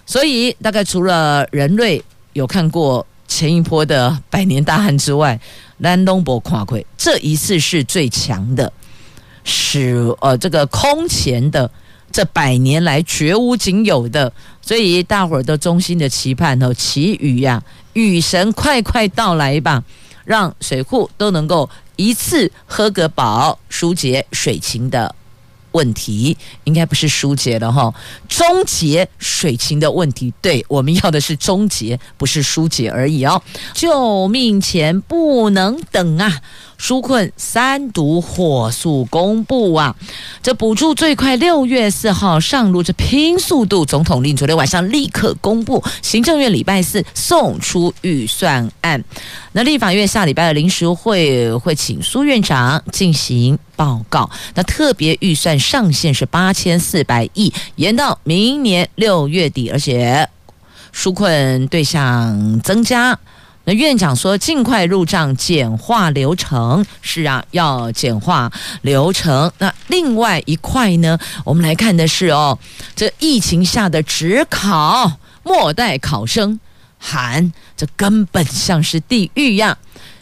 [0.05, 5.39] 所以大概除了人类有看过前一波的百年大旱之外，
[5.81, 8.71] 咱拢无看过，这一次是最强的，
[9.43, 11.69] 是呃这个空前的，
[12.11, 17.61] 这百年来绝无仅有的，所以大伙儿都衷心的期盼哦，祈雨呀，
[17.93, 19.83] 雨神快快到来吧，
[20.23, 25.13] 让水库都能够一次喝个饱，疏解水情的。
[25.75, 27.93] 问题应该不是疏解的哈，
[28.29, 30.33] 终结水情的问题。
[30.41, 33.41] 对，我们要的是终结，不是疏解而已哦。
[33.73, 36.41] 救命钱不能等啊！
[36.79, 39.95] 纾困三读火速公布啊！
[40.43, 43.85] 这补助最快六月四号上路，这拼速度。
[43.85, 49.03] 总统令昨天晚上立刻公布，行政院礼拜四送出预算案。
[49.53, 54.29] 那立法院下礼拜的临时会会请苏院长进行报告。
[54.53, 60.29] 那特别预算上限是八千四百亿，延到明年六月底，而且
[60.93, 63.17] 纾困对象增加。
[63.67, 66.85] 那院长说，尽快入账，简化流程。
[67.01, 68.51] 是啊，要简化
[68.83, 69.51] 流程。
[69.57, 72.57] 那另外一块呢，我们来看的是哦，
[72.95, 76.59] 这疫情下的指考，末代考生
[76.99, 79.77] 喊，这根本像是地狱呀！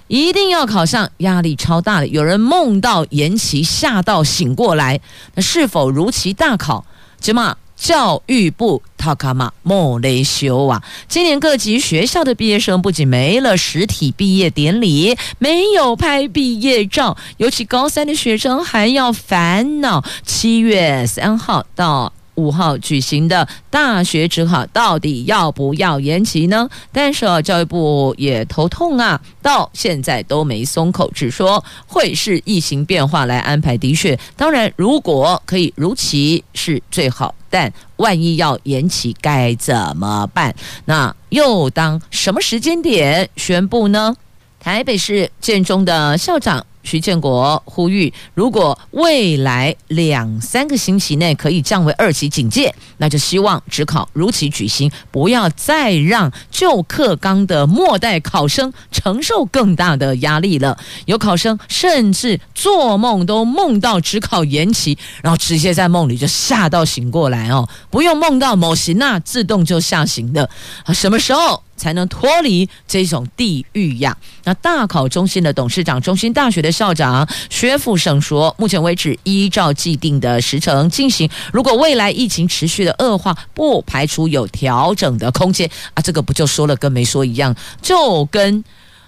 [0.08, 2.08] 一定要考上，压力超大的。
[2.08, 5.00] 有人梦到延期，吓到醒过来。
[5.36, 6.86] 那是否如期大考？
[7.20, 7.58] 起码。
[7.84, 20.02] 教育部塔卡马莫雷修啊，今年各级学校的毕业生不仅没了实体毕业典礼，没有拍毕业照，尤其高三的学生还要烦恼。
[20.26, 26.68] 七月三号到五号举行的大学指考到底要不要延期呢？
[26.92, 33.78] 但是教育部也头痛啊，到现在都没松口，只说会视疫情变化来安排。
[33.78, 40.56] 的确，当然如果可以如期是最好，但万一要延期该怎么办？
[40.86, 44.16] 那又当什么时间点宣布呢？
[44.60, 46.66] 台北市建中的校长。
[46.84, 60.78] 徐建国呼吁，如果未来两三个星期内可以降为二级警戒，那就希望指考如期举行，不要再让旧课纲的末代考生承受更大的压力了。
[61.06, 70.50] 有考生甚至做梦都梦到指考延期，然后直接在梦里就吓到醒过来哦，不用梦到某行那自动就吓醒的
[70.84, 71.64] 啊，什么时候？
[71.76, 74.16] 才能脱离这种地狱呀！
[74.44, 86.02] 那大考中心的董事长、中心大学的校长薛富盛说，目前为止依照既定的时程进行，如果未来疫情持续的恶化，不排除有调整的空间啊！
[86.02, 88.64] 这个不就说了跟没说一样，就跟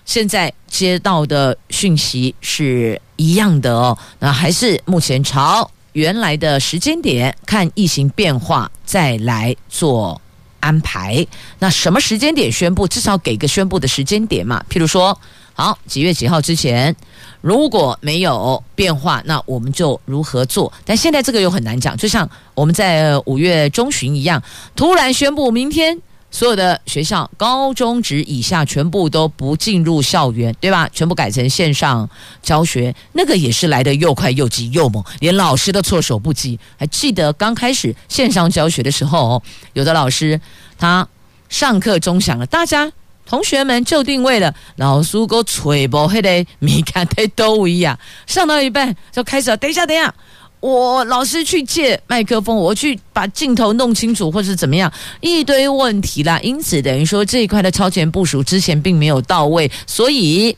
[0.06, 3.98] 现在接到的讯息是一样的哦。
[4.20, 10.22] 那还是目前朝原来的时间点看疫情变化再来做。
[10.66, 11.26] 安排，
[11.60, 12.88] 那什么时间点宣布？
[12.88, 14.66] 至少给个宣布的时间点嘛。
[14.68, 15.16] 譬如说，
[15.54, 16.96] 好，几月几号之前，
[17.42, 20.74] 如果没有变化，那我们就如何做？
[20.84, 24.42] 但现在这个又很难讲，就像我们在五月中旬一样，
[24.76, 26.02] 突然宣布明天。
[26.36, 30.90] 所有的学校高中职以下全部都不进入校园，对吧？
[30.92, 32.10] 全部改成线上
[32.42, 36.60] 教学，那个也是来得又快又急又猛，连老师都措手不及。
[36.78, 40.42] 还记得刚开始线上教学的时候，有的老师
[40.78, 41.08] 他
[41.48, 42.92] 上课钟响了，大家
[43.26, 50.14] 同学们就定位了，老师给我吹波黑的米看太多一样，上到一半就开始了，等一下，等一下。
[50.60, 54.92] 我老师去借麦克风，我去把镜头弄清楚，或是怎么样，
[55.22, 56.40] 一堆问题啦。
[56.42, 60.58] 因此，等于说这一块的超前部署之前并没有到位，所以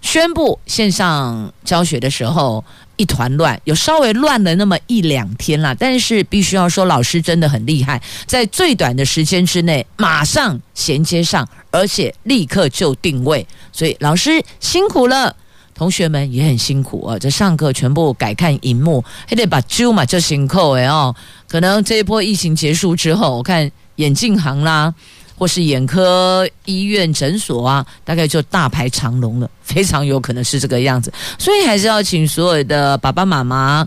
[0.00, 2.64] 宣布线上教学的时候
[2.96, 5.76] 一团乱，有稍微乱了那么一两天啦。
[5.78, 15.36] 但是必须要说，老师真的很厉害，在最短的时间之内马上衔接上，而且立刻就定位，所以老师辛苦了。
[15.82, 21.12] 同学们也很辛苦啊，这上课全部改看荧幕，还得把揪嘛，就行扣哎哦。
[21.48, 24.94] 可能这一波疫情结束之后，我看眼镜行啦，
[25.36, 31.12] 或是眼科医院诊所啊，大概就大排长龙了，非常有可能是这个样子。
[31.36, 33.84] 所以还是要请所有的爸爸妈妈。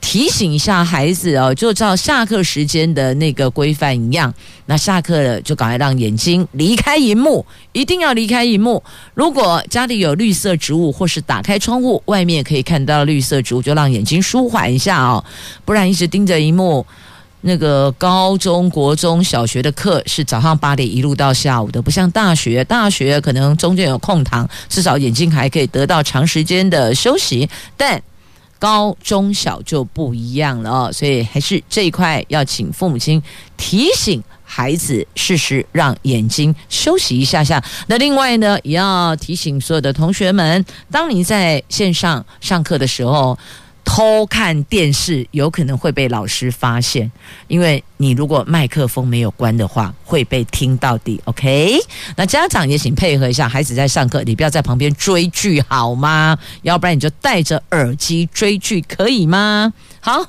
[0.00, 4.32] 提醒一下孩子哦，就照下课时间的那个规范一样。
[4.66, 8.82] 那下课了就赶快让眼睛离开荧幕，一定要离开荧幕。
[9.14, 15.24] 如果家里有绿色植物，或是打开窗户，外面可以看到绿色植物，就让眼睛舒缓一下哦。
[15.64, 16.86] 不然一直盯着荧幕，
[17.42, 28.00] 那个高中国中小学的课是早上八点一路到下午的，不像大学，大学可能中间有空堂，至少眼睛还可以得到长时间的休息，但。
[28.66, 33.22] 高中小就不一样了哦，所以还是这一块要请父母亲
[33.56, 37.62] 提醒孩子，适时让眼睛休息一下下。
[37.86, 43.38] 那另外呢，也要提醒所有的同学们，当你在线上上课的时候。
[43.86, 47.10] 偷看电视有可能会被老师发现，
[47.46, 51.18] 因为你如果麦克风没有关的话，会被听到的。
[51.24, 51.78] OK，
[52.16, 56.36] 那家长也请配合一下，孩子在上课，你不要在旁边追剧好吗？
[56.62, 59.72] 要不然你就戴着耳机追剧，可以吗？
[60.00, 60.22] 好，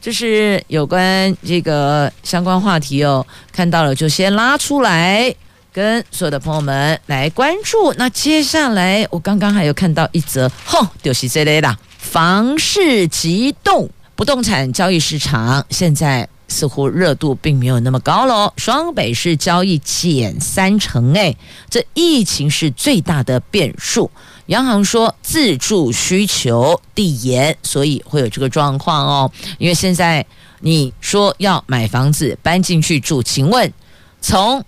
[0.00, 5.32] 这是有关这个相关话题哦，看到了就先拉出来。
[5.74, 7.94] 跟所有的朋友们来关注。
[7.94, 18.52] 那接下来，我刚刚还有看到一则，吼，就是这类的房市急冻，不动产交易市场现在似乎热度并没有那么高了。
[18.58, 21.34] 双北市交易减三成，哎，
[21.70, 24.10] 这疫情是最大的变数。
[24.46, 29.30] 央行说自住需求递延，所以会有这个状况哦。
[29.58, 30.26] 因为现在
[30.60, 33.72] 你说要买房子搬进去住，请问
[34.20, 34.62] 从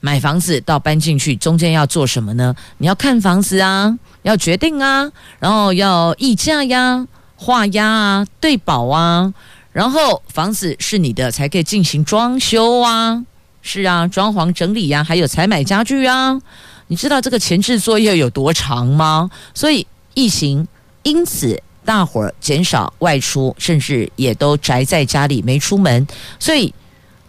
[0.00, 2.54] 买房子到搬进去中间要做什么呢？
[2.78, 9.32] 你要看房子啊，要决定啊，然后要议价呀、画押啊、对保啊，
[9.72, 13.24] 然后房子是你的才可以进行装修啊，
[13.62, 16.40] 是啊，装潢整理呀、还有采买家具啊。
[16.88, 19.30] 你知道这个前置作业有多长吗？
[19.54, 20.66] 所以疫情
[21.02, 26.06] 因此大伙儿减少外出，甚至也都宅在家里没出门。
[26.38, 26.74] 所以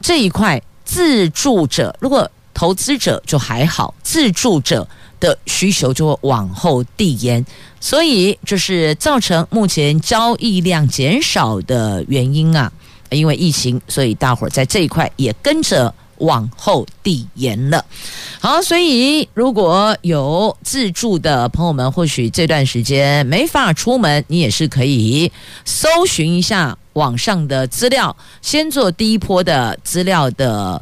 [0.01, 2.29] 这一块自住者，如果
[2.61, 4.87] 投资者就还好，自住者
[5.19, 7.43] 的需求就会往后递延。
[7.79, 12.71] 所以这是造成目前交易量减少的原因啊。
[13.09, 15.91] 因为疫情，所以大伙儿在这一块也跟着。
[16.21, 17.83] 往后递延了，
[18.39, 25.31] 好，所以如果有自住的朋友们，或许这段时间没法出门，你也是可以
[25.65, 30.79] 搜寻一下网上的资料，先做第一波的资料的。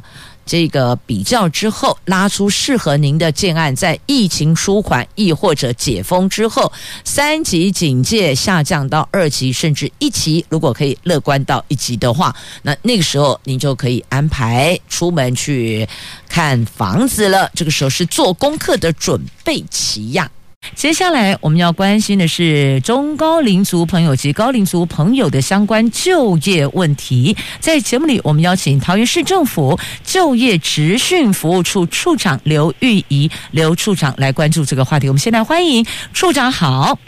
[0.50, 6.72] 这个比较之后，拉出适合您的建案，在疫情舒缓亦或者解封之后，
[7.04, 15.88] 三级警戒下降到二级甚至一级，如果可以乐观到一级的话，那那个时候您就可以安排出门去
[16.28, 17.48] 看房子了。
[17.54, 20.28] 这个时候是做功课的准备期呀。
[20.74, 27.36] 接下来我们要关心的是中高龄族朋友及高龄族朋友的相关就业问题。
[27.58, 35.08] 在节目里，我们邀请桃园市政府就业职训服务处处长刘玉仪刘处长来关注这个话题。
[35.08, 36.98] 我们先来欢迎处长好，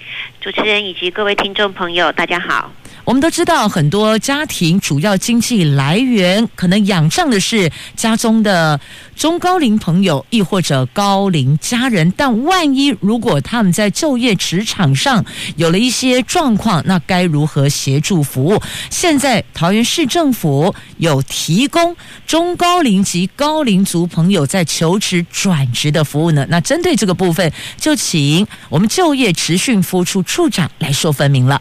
[0.41, 2.71] 主持人以及各位听众朋友，大家好。
[3.05, 8.81] 我们都知道，很多家庭主要经济来源可能仰仗的是家中的
[9.17, 12.13] 中高龄朋友，亦或者高龄家人。
[12.17, 15.25] 但万一如果他们在就业职场上
[15.57, 18.63] 有了一些状况，那该如何协助服务？
[18.89, 26.47] 现在桃园市政府有提供中高龄及高龄族朋友在求职转职的服务呢？
[26.49, 31.61] 那针对这个部分，就请我们就业职训服务处处长来说分明了。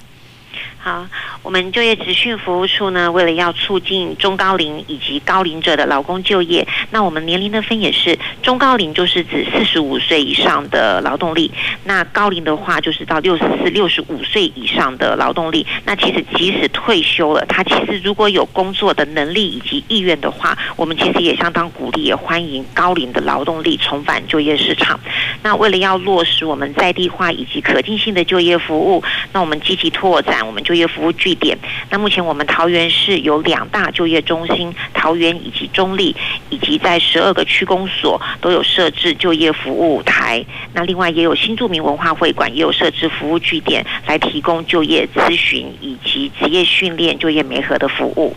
[0.84, 1.06] 好，
[1.44, 11.52] 我们就业职训服务处呢，为了要促进中高龄以及高龄者的劳工就业，那我们年龄的分也是中高龄，就是指四十五岁以上的劳动力；
[11.84, 15.68] 那高龄的话，就是到六十四、六十五岁以上的劳动力。
[15.86, 25.00] 那其实即使退休了，他其实如果有工作的能力以及意愿的话，我们其实也相当鼓励，也欢迎高龄的劳动力重返就业市场。
[25.44, 31.58] 那为了要落实我们在地化以及可进性的就业服务，那我们积极拓展我们就就业服务据点。
[31.90, 36.16] 那目前我们桃园市有两大就业中心，桃园以及中坜，
[36.50, 40.46] 以及在十二个区公所都有设置就业服务台。
[40.74, 48.34] 那另外也有新著名文化会馆也有设置服务据点，来提供就业咨询以及职业训练、就业媒合的服务。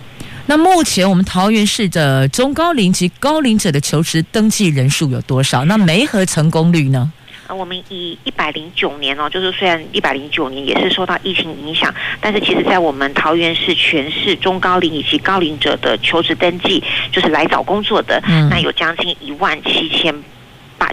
[0.47, 5.65] 那目前我们桃园市的中高龄及高龄者的求职登记人数有多少？
[5.67, 7.13] 那媒合成功率呢？
[7.47, 16.83] 啊，我们以一百零九年哦，就是虽然一百零九年也是受到疫情影响，但是其实在我们桃园市全市中高龄以及高龄者的求职登记，
[17.13, 20.15] 就是来找工作的，嗯、那有将近一万七千。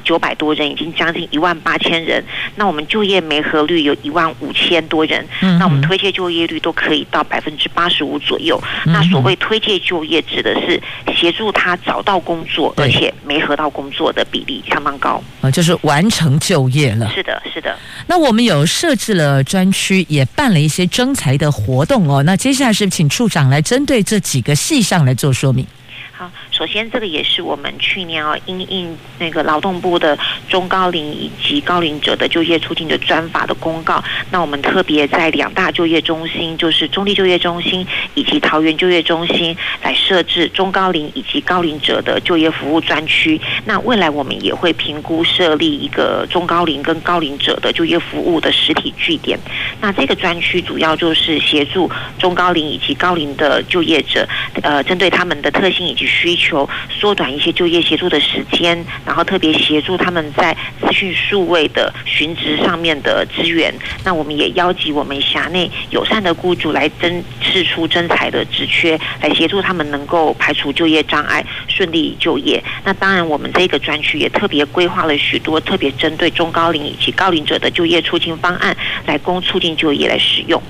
[0.04, 2.24] 九百多人，已经将近一万八千人。
[2.56, 5.26] 那我们就业没合率有一万五千多人。
[5.42, 8.62] 嗯，那我们推介就业率都可以到百分之八十五左右。
[8.86, 10.82] 嗯、那所谓推介就业，指的是
[11.16, 15.22] 协助他找到工作，而且没合到工作的比例相当高。
[15.42, 17.10] 啊，就是完成就业了。
[17.14, 17.78] 是的，是的。
[18.08, 22.24] 那我们有设置了专区，也办了一些征才的活动哦。
[22.24, 25.66] 那接下来是请处长来针对这几个细项来做说明。
[26.12, 26.30] 好，
[26.62, 30.16] 首先这个也是我们去年啊，因应那个劳动部的
[30.48, 34.00] 中高龄以及高龄者的就业促进的专法的公告，
[34.30, 37.84] 那我们特别在两大就业中心，就是中坜就业中心
[38.14, 43.42] 以及桃园就业中心，来设置中高龄以及高龄者的就业服务专区。
[43.66, 49.40] 那未来我们也会评估设立一个中高龄跟高龄者的就业服务的实体据点。
[49.80, 51.90] 那这个专区主要就是协助
[52.20, 54.28] 中高龄以及高龄的就业者，
[54.62, 56.51] 呃，针对他们的特性以及需求
[56.90, 63.74] 缩短一些就业协助的时间，然后特别协助他们在资讯数位的寻职上面的资源。
[64.04, 72.64] 那我们也邀集我们辖内友善的雇主来增试出征才的职缺，来协助他们能够排除就业障碍，顺利就业。
[72.84, 78.76] 那当然，我们这个专区也特别规划了许多特别针对中高龄以及高龄者的就业促进方案，
[79.06, 80.62] 来供促进就业来使用。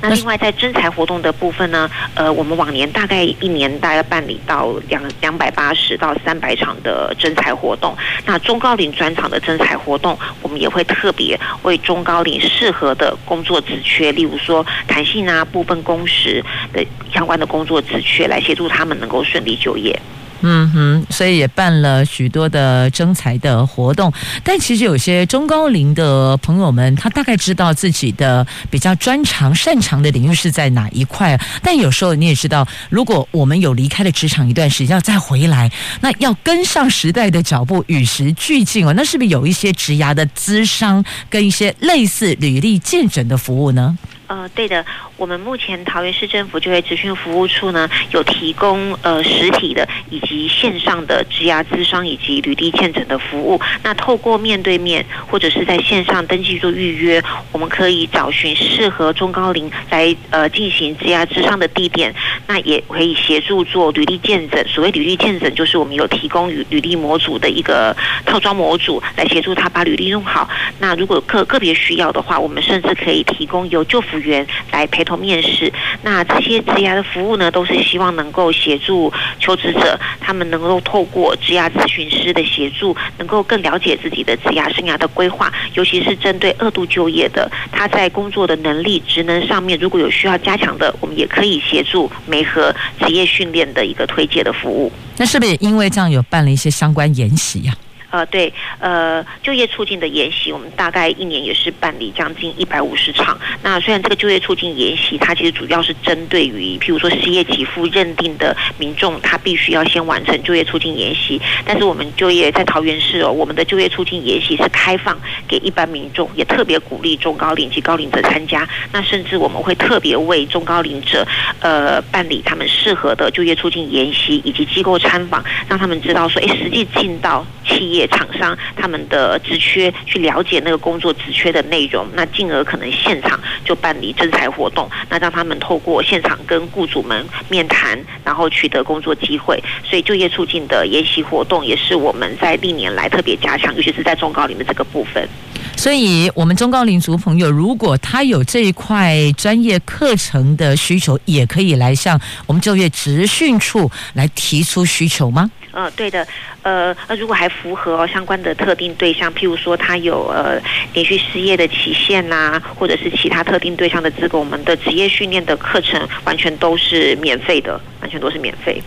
[0.00, 7.96] 那另外在征才活动的部分呢，呃，我们往年大概一年大概办理到两两百八十到三百场的征才活动。
[8.24, 16.42] 那中高龄专场的征才活动，我们也会特别为中高龄适合的工作职缺，例如说弹性啊、部分工时
[16.72, 19.98] 的相关的工作职缺，来协助他们能够顺利就业。
[20.42, 24.12] 嗯哼，所以也办了许多的征才的活动，
[24.42, 31.38] 但其实有些中高龄的朋友们，他大概知道自己的比较专长、擅长的领域是在哪一块。
[31.62, 35.70] 但有时候你也知道，如果我们有离开了职场一段时间，要再回来，
[36.00, 38.92] 那要跟上时代的脚步，与时俱进哦。
[38.96, 43.98] 那是不是有一些职涯的咨商跟一些类似履历见诊的服务呢？
[44.30, 53.60] 呃，对的，我们目前桃园市政府就业职训服务处呢，有提供呃实体的以及线上的职涯咨商以及履历健诊的服务。
[53.82, 57.20] 那透过面对面或者是在线上登记做预约，
[57.50, 62.14] 我们可以找寻适合中高龄来呃进行职涯咨商的地点。
[62.46, 64.64] 那也可以协助做履历健诊。
[64.68, 70.48] 所谓履历健诊，就是我们有提供履履历模组的一个套装模组，来协助他把履历弄好。
[70.78, 94.92] 那如果个个别需要的话，我们甚至可以提供有就服员来陪同面试，那这些职涯的服务呢，都是希望能够协助求职者，他们能够透过职涯咨询师的协助，能够更了解自己的职涯生涯的规划，尤其是针对二度就业的，他在工作的能力、职能上面，如果有需要加强的，我们也可以协助媒合职业训练的一个推介的服务。
[95.16, 97.74] 那是不是也因为这样有办了一些相关研习呀？
[98.10, 103.38] 呃，对，呃，就业促进的研习，我们大概一年也是办理将近一百五十场。
[103.62, 111.40] 那虽然这个就业促进研习，它其实主要是针对于，譬如说失业给付认定的民众，他必须要先完成就业促进研习。
[111.64, 118.68] 但是我们就业在桃园市哦，我们的就业促进研习是开放给一般民众，也特别鼓励中高龄及高龄者参加。
[118.92, 121.24] 那甚至我们会特别为中高龄者，
[121.60, 127.99] 呃，办理他们适合的就业促进研习以及机构参访，让他们知道说，哎，实际进到企业。
[128.08, 139.62] 厂商他们的职缺，去了解那个工作职缺的内容，那进而可能现场就办理征才活动，那让他们透过现场跟雇主们面谈，然后取得工作机会。
[139.84, 145.28] 所以就业促进的研习活动也是我们在历年来特别加强，尤其是在中高龄的这个部分。
[145.76, 155.50] 所以，我们中高龄族朋友，如果他有这一块专业课程的需求，也可以来向我们就业职训处来提出需求吗？
[155.72, 156.26] 呃，对的，
[156.62, 160.60] 呃，呃，如果还符合、相关的特定对象，譬如说他有呃
[160.94, 168.82] 连续失业的期限呐、或者是其他特定对象的资格，我们的职业训练的课程完全都是免费的，完全都是免费。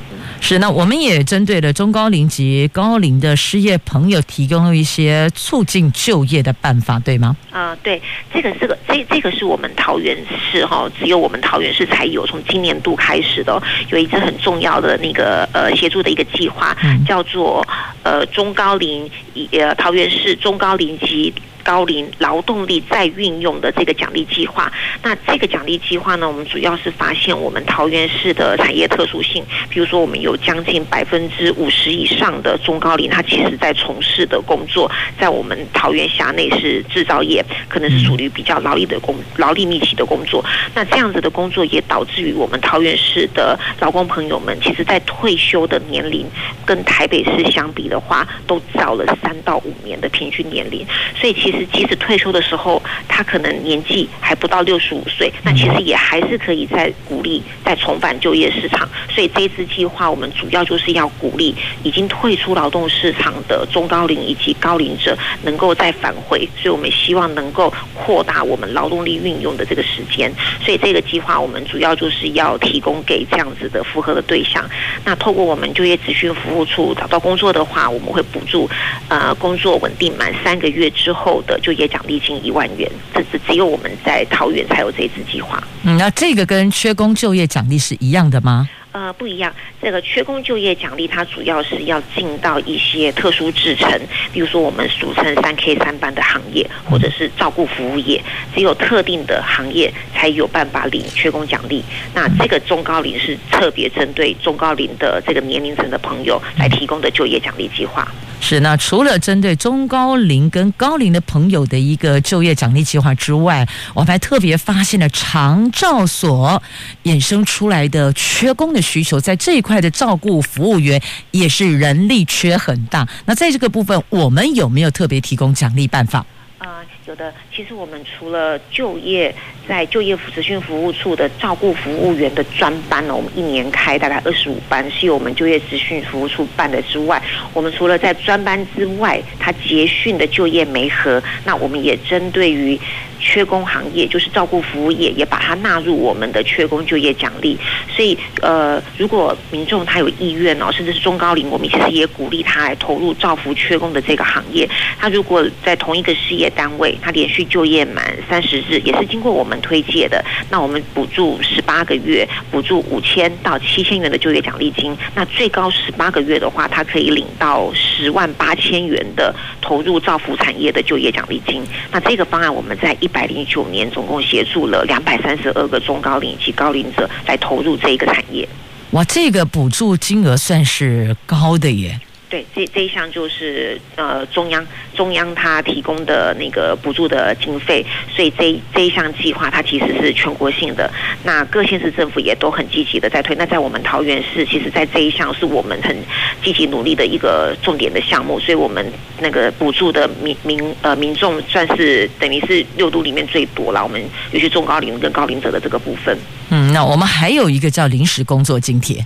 [0.45, 7.33] 是，那我们也针对了中高龄及高龄的失业朋友，提供了一些促进就业的办法，对吗？
[7.49, 8.01] 啊、呃，对，
[8.33, 10.17] 这个这个这这个是我们桃园
[10.51, 13.57] 市哈，只有我们桃园市才有，从今年度开始的，
[13.89, 16.75] 有一支很重要的那个呃协助的一个计划，
[17.07, 17.65] 叫做
[18.03, 19.09] 呃中高龄
[19.51, 21.33] 呃桃园市中高龄及。
[21.63, 40.43] 高龄劳动力再运用的这个奖励计划，那这个奖励计划呢，我们主要是发现我们桃园市的产业特殊性，比如说我们有将近百分之五十以上的中高龄，他其实在从事的工作，在我们桃园辖内是制造业，可能是属于比较劳力的工劳力密集的工作。
[40.75, 46.25] 那这样子的工作也导致于我们桃园市的劳工朋友们，其实在退休的年龄
[46.65, 50.85] 跟台北市相比的话，都早了三到五年的平均年龄，
[51.15, 51.52] 所以其实。
[51.53, 58.89] 其实即使退休的时候，他可能年纪还不到六十五岁，那其实也还是可以再鼓励再重返就业市场。
[59.13, 66.39] 所以这一次计划，我们主要就是要鼓励已经退出劳动市场的中高龄以及高龄者能够再返回。
[66.59, 70.33] 所以我们希望能够扩大我们劳动力运用的这个时间。
[70.65, 74.67] 所以这个计划，我们主要就是要提供给这样子的符合的对象。
[75.05, 78.67] 那透过我们就业职训服务处找到工作的话，我们会补助
[79.07, 81.42] 呃工作稳定满三个月之后。
[81.45, 85.61] 的就业奖励金一万元，这是只有我们在桃园才有这一次计划。
[85.83, 88.67] 嗯，那这个跟缺工就业奖励是一样的吗？
[88.93, 89.51] 呃，不一样。
[89.81, 93.89] 这个缺工就业奖励，它主要是要进到一些特殊制程，
[94.31, 98.23] 比如说我们俗称三 K 三班的行业，或者是照顾服务业，
[98.55, 101.83] 只有特定的行业才有办法领缺工奖励。
[102.13, 108.07] 那这个中高龄是特别针对中高龄的这个年龄层的朋友来提供的就业奖励计划。
[108.39, 116.61] 是，那除了针对中高龄跟高龄的朋友的一个就业奖励计划之外，我还特别发现了长照所
[117.05, 123.07] 衍生出来的缺工的需求，在这一块的照顾服务员也是人力缺很大。
[123.25, 126.23] 那在这个部分，我们有没有特别提供奖励办法？
[126.59, 127.33] 啊、有的。
[127.55, 129.33] 其实我们除了就业
[129.67, 137.21] 在就业资讯服务处的照顾服务员的专班呢，我们一年开大概二十五班，是由我们就业资讯服务处办的之外，
[137.53, 142.79] 我们除了在专班之外，他结训的就业媒合，那我们也针对于。
[143.23, 147.57] 缺工行业就是照顾服务业，也把它纳入我们的缺工就业奖励。
[147.95, 154.69] 所以，呃，如果民众他有意愿哦，甚至是中高龄，我们其实也鼓励他来投入照服缺工的这个行业。
[154.99, 164.95] 他如果在同一个事业单位，他连续就业满三十日，也是经过我们推介的，那我们补助十八个月，补助五千到七千元的就业奖励金。
[165.15, 171.63] 那最高十八个月的话，他可以领到十万八千元的投入造福产业的就业奖励金。
[171.91, 178.45] 那这个方案我们在一百零九年，总共协助了两百三十二个中高龄及高龄者来投入这一个产业。
[178.91, 181.99] 哇，这个补助金额算是高的耶。
[182.33, 184.65] 对，这这一项就是呃中央
[184.95, 190.91] 中央它提供的那个补助的经费，所以这这一项计划它其实是全国性的。
[191.23, 193.35] 那各县市政府也都很积极的在推。
[193.35, 195.95] 那在我们桃园市，其实在这一项是我们很
[196.43, 198.83] 积极努力的一个重点的项目，所以我们
[199.19, 203.83] 那个补助的民民呃民众算是等于是六都里面最多了。
[203.83, 206.17] 我们尤其中高龄跟高龄者的这个部分。
[206.49, 209.05] 嗯，那我们还有一个叫临时工作津贴。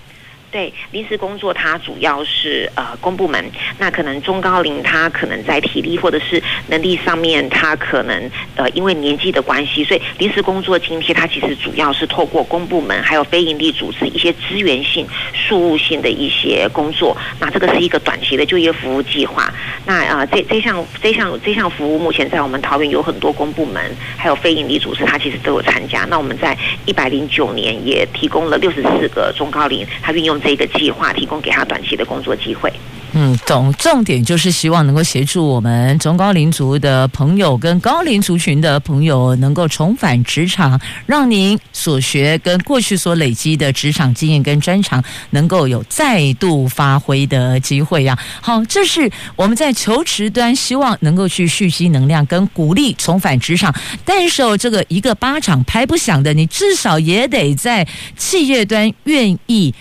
[0.50, 3.44] 对，临时工作它主要是呃公部门，
[3.78, 19.54] 那可能中高龄他可能在体力或者是能力上面，他可能呃因为年纪的关系，所以临时工作津贴它其实主要是透过公部门还有非营利组织一些资源性、事务性的一些工作，那这个是一个短期的就业服务计划。
[19.86, 23.84] 那呃这这项这项这项服务目前在我们桃园有很多公部门
[24.16, 26.06] 还有非营利组织，它其实都有参加。
[26.06, 30.37] 那我们在一百零九年也提供了六十四个中高龄，他运用。
[30.42, 32.72] 这个计划提供给他短期的工作机会。
[33.14, 48.20] 嗯，总重点就是希望能够协助我们中高龄族的朋友跟高龄族群的朋友能够重返职场，让您所学跟过去所累积的职场经验跟专长能够有再度发挥的机会呀。
[48.42, 53.74] 好，这是我们在求职端希望能够去蓄积能量跟鼓励重返职场，
[54.04, 59.74] 但是，这个一个巴掌拍不响的，你至少也得在企业端愿意。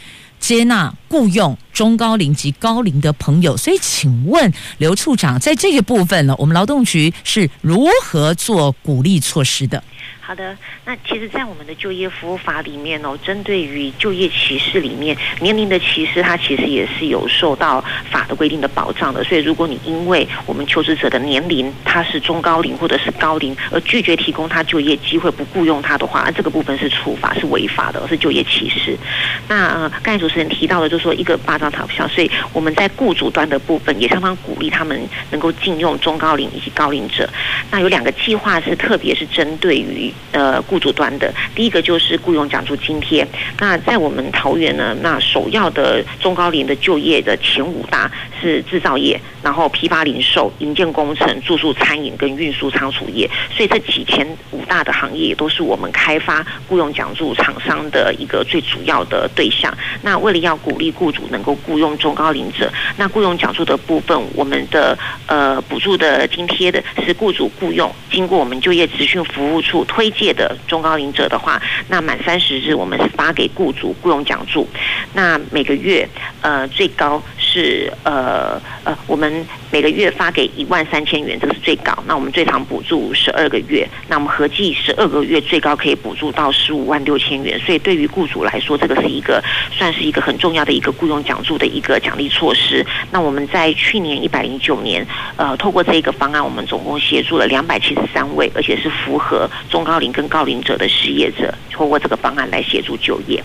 [0.46, 9.82] 接纳雇佣中高龄及高龄的朋友，所以请问刘处长，在这个部分呢，我们劳动局是如何做鼓励措施的？
[10.26, 19.22] 好的，那其实，在我们的就业服务法里面哦，针对于就业歧视里面，年龄的歧视，它其实也是有受到法的规定的保障的。
[19.22, 28.98] 所以，如果你因为我们求职者的年龄他是中高龄或者是高龄，而拒绝提供他就业机会，不雇佣他的话，那这个部分是处罚，是违法的，是就业歧视。
[29.46, 35.00] 那呃，刚才主持人提到的，就是说一个巴掌拍不响，所以我们在雇主端的部分也相当鼓励他们
[35.30, 37.30] 能够聘用中高龄以及高龄者。
[37.70, 40.12] 那有两个计划是特别是针对于。
[40.32, 43.26] 呃，雇主端的第一个就是雇佣奖助津贴。
[43.58, 53.30] 那在我们桃园呢，那首要的中高龄的就业的前五大是制造业，然后批发零售、营建工程、住宿餐饮跟运输仓储业。
[53.56, 59.72] 所以这几前五大的行业都是我们开发雇佣奖助厂商的一个最主要的对象。
[60.02, 70.05] 那为了要鼓励雇主能够雇佣中高龄者，那雇佣奖助的部分，我们的呃补助的津贴的是雇主雇佣经过我们就业职训服务处推。
[70.06, 74.68] 推荐的中高龄者的话，那满三十日，我们是发给雇主雇佣奖助。
[75.12, 76.08] 那每个月，
[76.42, 79.44] 呃，最高是呃呃，我们
[79.76, 81.92] 每个月发给一万三千元，这个是最高。
[82.06, 87.60] 那我们最长补助十二个月，那我们合计十二个月，最高可以补助到十五万六千元。
[87.60, 92.82] 所以对于雇主来说，这个是一个算是一个很重要的一个雇佣奖助的一个奖励措施。
[93.10, 95.06] 那我们在去年一百零九年，
[95.36, 99.98] 呃，透过这个方案，我们总共协助了两百七十三位，而且是符合中高。
[99.98, 103.42] 龄跟高龄者的失业者，透过这个方案来协助就业。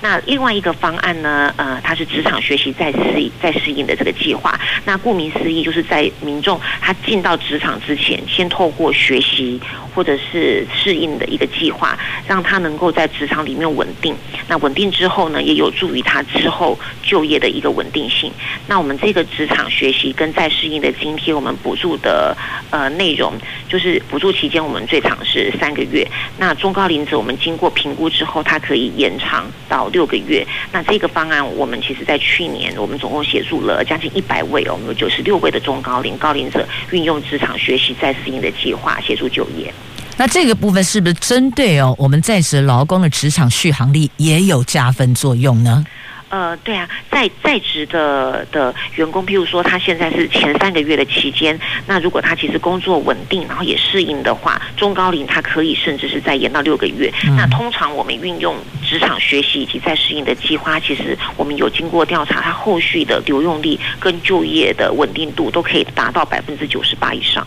[0.00, 1.52] 那另外一个方案呢？
[1.56, 4.58] 呃，它是职场学习再适再适应的这个计划。
[4.84, 9.60] 那顾名思义，就是在民众他进到职场之前，先透过学习
[9.94, 14.14] 或者是适应的一个计划，让他能够在职场里面稳定。
[14.48, 18.32] 那稳定之后呢，也有助于他之后就业的一个稳定性。
[18.66, 22.36] 那我们这个职场学习跟再适应的津贴，我们补助的
[22.70, 23.34] 呃内容，
[23.68, 26.06] 就是补助期间我们最长是三个月。
[26.38, 30.46] 那中高龄者我们经过评估之后，它可以延长到六个月。
[30.72, 39.72] 那这个方案我们其实在去年我们总共协助了将近一百位哦，我们有九十六位的中高龄高龄者运用职场学习再适应的计划协助就业。
[40.16, 45.84] 那这个部分是不是针对哦我们在职劳工的职场续航力也有加分作用呢？
[46.28, 57.12] 呃，对啊，在在职的的员工，譬如说他现在是前三个月的期间，那如果他其实工作稳定，然后也适应的话，中高龄他可以甚至是再延到六个月。
[57.24, 57.36] 嗯。
[57.36, 67.46] 那通常我们运用职场学习以及再适应的计划，其实我们有经过调查，他后续的留用率跟就业的稳定度都可以达到百分之九十八以上。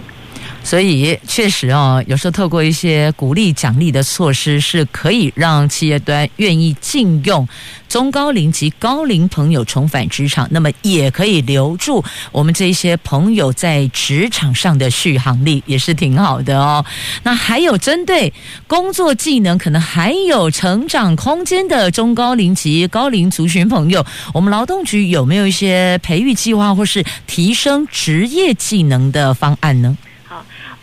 [0.66, 7.47] 所以确实哦，有时候透过一些鼓励奖励的措施，是可以让企业端愿意禁用
[7.88, 16.84] 中高龄及高龄朋友重返职场，那么也可以留住我们这些朋友在职场上的续航力，也是挺好的哦。
[17.22, 18.34] 那还有针对
[18.66, 24.03] 工作技能可能还有成长空间的中高龄及高龄族群朋友，
[24.34, 29.95] 我们劳动局有没有一些培育计划或是提升职业技能的方案呢？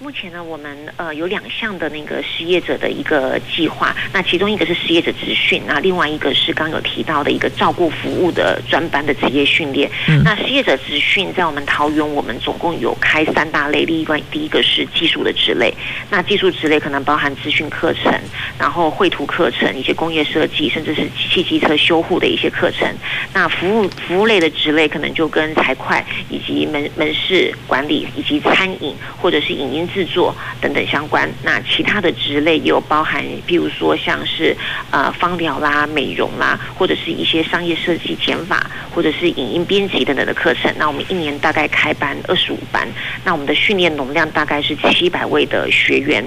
[0.02, 9.88] 目前呢，我们呃有两项的那个失业者的一个计划，那其中一个是失业者职训，那另外一个是刚有提到的一个照顾服务的专班的职业训练。
[10.08, 10.20] 嗯。
[10.24, 15.72] 那失业者职训在我们桃园，我们总共有开三大类，第一关第一个是技术的职类，
[16.10, 18.12] 那技术职类可能包含资讯课程，
[18.58, 22.92] 然后绘图课程，一些工业设计，甚至是机器机车修护的一些课程。
[23.32, 25.96] 那服务服务类的职类可能就跟财会
[26.28, 29.88] 以及门门市管理以及餐饮或者是影音。
[29.92, 34.56] 制作等等相关，那其他的职类也有包含，比如说像是
[34.90, 40.72] 呃芳疗啦、美容啦，或者是一些商业设计减法，或者是影音编辑等等的课程。
[40.78, 42.88] 那我们一年大概开班二十五班，
[43.24, 46.24] 那我们的训练容量大概是七百位的学员。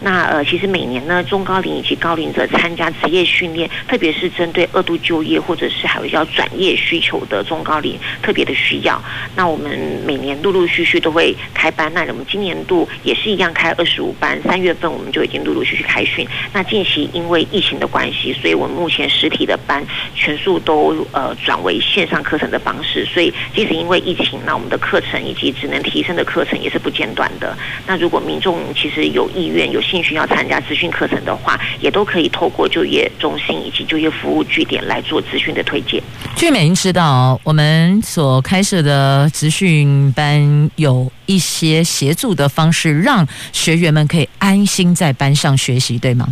[0.00, 9.02] 那呃，其实每年呢，中高龄以及高龄者参加职业训练，特别是针对二度就业或者是还有要转业需求的中高龄，特别的需要。
[9.34, 11.92] 那我们每年陆陆续续都会开班。
[11.92, 12.88] 那我们今年度。
[13.08, 16.28] 也是一样开二十五班，三月份我们就已经陆陆续续开训。
[16.52, 19.82] 那近期因为疫情的关系，所以我们目前实体的班
[20.14, 23.06] 全数都呃转为线上课程的方式。
[23.06, 27.56] 所以即使因为疫情，那我们的课程以及职能提升的课程也是不间断的。
[27.86, 36.02] 那如果民众其实有意愿、有兴趣要参加资讯课程的话，也都可以透过就业中心以及就业服务据点来做资讯的推荐。
[36.36, 43.00] 据美英知道，我们所开设的资讯班有一些协助的方式。
[43.00, 46.26] 让学员们可以安心在班上学习，对吗？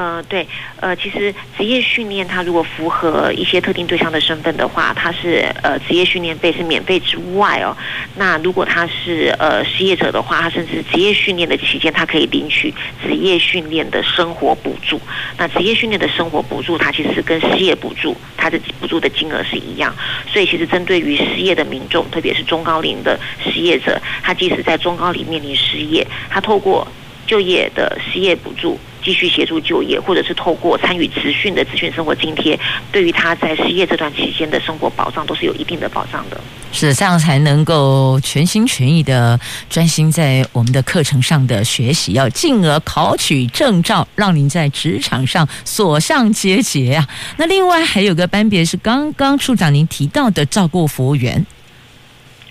[0.00, 0.46] 呃，对，
[0.80, 7.76] 呃，其实职业训练它如果符合一些特定对象的身份的话，它是呃职业训练费是免费之外哦。
[8.16, 12.72] 那如果他是呃失业者的话，他甚至职业训练的期间，他可以领取
[13.02, 14.98] 职业训练的生活补助。
[15.36, 19.94] 那职业训练的生活补助，它其实跟失业补助它的补助的金额是一样。
[20.26, 26.88] 所以其实针对于失业的民众，特别是中高龄的失业者，他即使在中高龄面临失业，他透过
[27.26, 28.80] 就业的失业补助。
[29.02, 32.58] 继续协助就业，或者是透过参与职训的职训生活津贴，
[32.92, 36.40] 对于他在失业这段期间的生活保障都是有一定的保障的。
[36.72, 39.38] 是这样才能够全心全意的
[39.68, 47.08] 专心在我们的课程上的学习，要进而考取证照，让您在职场上所向皆捷啊！
[47.38, 51.44] 那另外还有个班别是刚刚处长您提到的照顾服务员。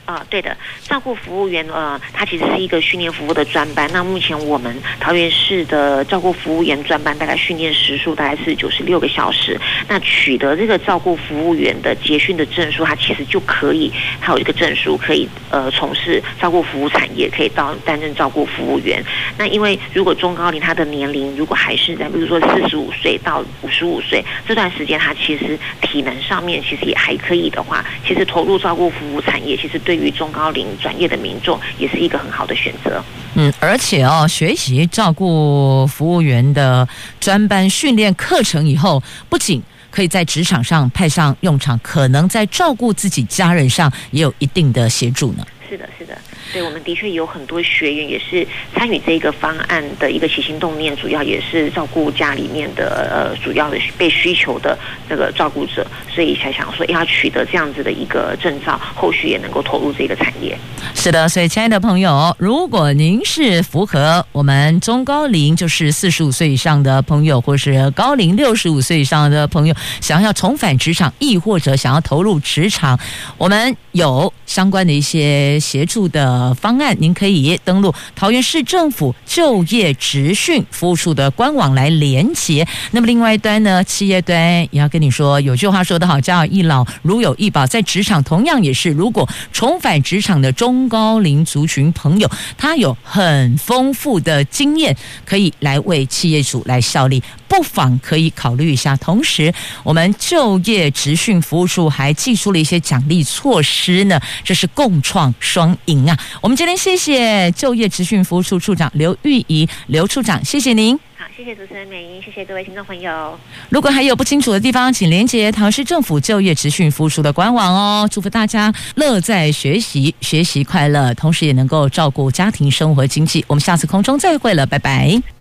[0.09, 3.87] 啊，对的，照顾服务员，呃，他其实是一个训练服务的专班。
[3.93, 9.55] 那目前我们桃园市的照顾服务员专班，大概训练时数大概是九十六个小时。
[9.87, 19.03] 那取得这个照顾服务员的结训的证书，他其实就可以，还有一个证书可以，呃，从事照顾服务产业，可以到担任照顾服务员。
[19.37, 29.98] 那因为如果中高龄他的年龄如果还是在，比如说四十五岁到五十五岁这段时间，他其实体能上面其实也还可以的话，其实投入照顾服务产业，其实对。
[29.99, 33.03] 于中高龄转业的民众也是一个很好的选择。
[33.35, 36.87] 嗯，而且哦，学习照顾服务员的
[37.19, 45.45] 专班训练课程以后，不仅可以在职场上派上用场，可能在照顾自己家人上也有一定的协助呢。
[45.69, 46.17] 是的，是的，
[46.51, 48.45] 对，我们的确有很多学员也是
[48.75, 54.77] 参与这个方案的一个起心动念，主要也是照顾家里面的呃主要的被需求的
[55.07, 60.57] 这个照顾者，所以才想说要取得这样子的一个证照，后续也能够投入这个产业。
[60.95, 72.99] 是的，所以亲爱的朋友，如果您是符合我们中高龄，就是四十五岁以上的朋友，或是高龄六十五岁以上的朋友，想要重返职场，亦或者想要投入职场，
[73.37, 82.65] 我们有相关的一些协助的呃方案，您可以登录桃园市政府就业职训服务处的官网来连接。
[82.91, 84.39] 那么另外一端呢，企业端
[84.71, 97.21] 也要跟你说，有句话说得好，叫一老，如有一宝，在职场同样也是，如果重返职场的中高龄族群朋友，他有很丰富的经验，可以来为企业主来效力。
[97.47, 98.95] 不妨可以考虑一下。
[98.97, 99.51] 同时，
[99.83, 106.18] 我们就业职训服务处还寄出了一些奖励措施呢，这是共创双赢啊！
[106.41, 110.97] 我们今天谢谢就业职训服务处处长刘玉仪刘处长，谢谢您。
[111.17, 113.37] 好，谢谢主持人美英，谢谢各位听众朋友。
[113.69, 118.07] 如果还有不清楚的地方，请连接桃市政府就业职训服务处的官网哦。
[118.09, 123.43] 祝福大家乐在学习，学习快乐，同时也能够照顾家庭生活经济。
[123.47, 125.38] 我们下次空中再会了，拜拜。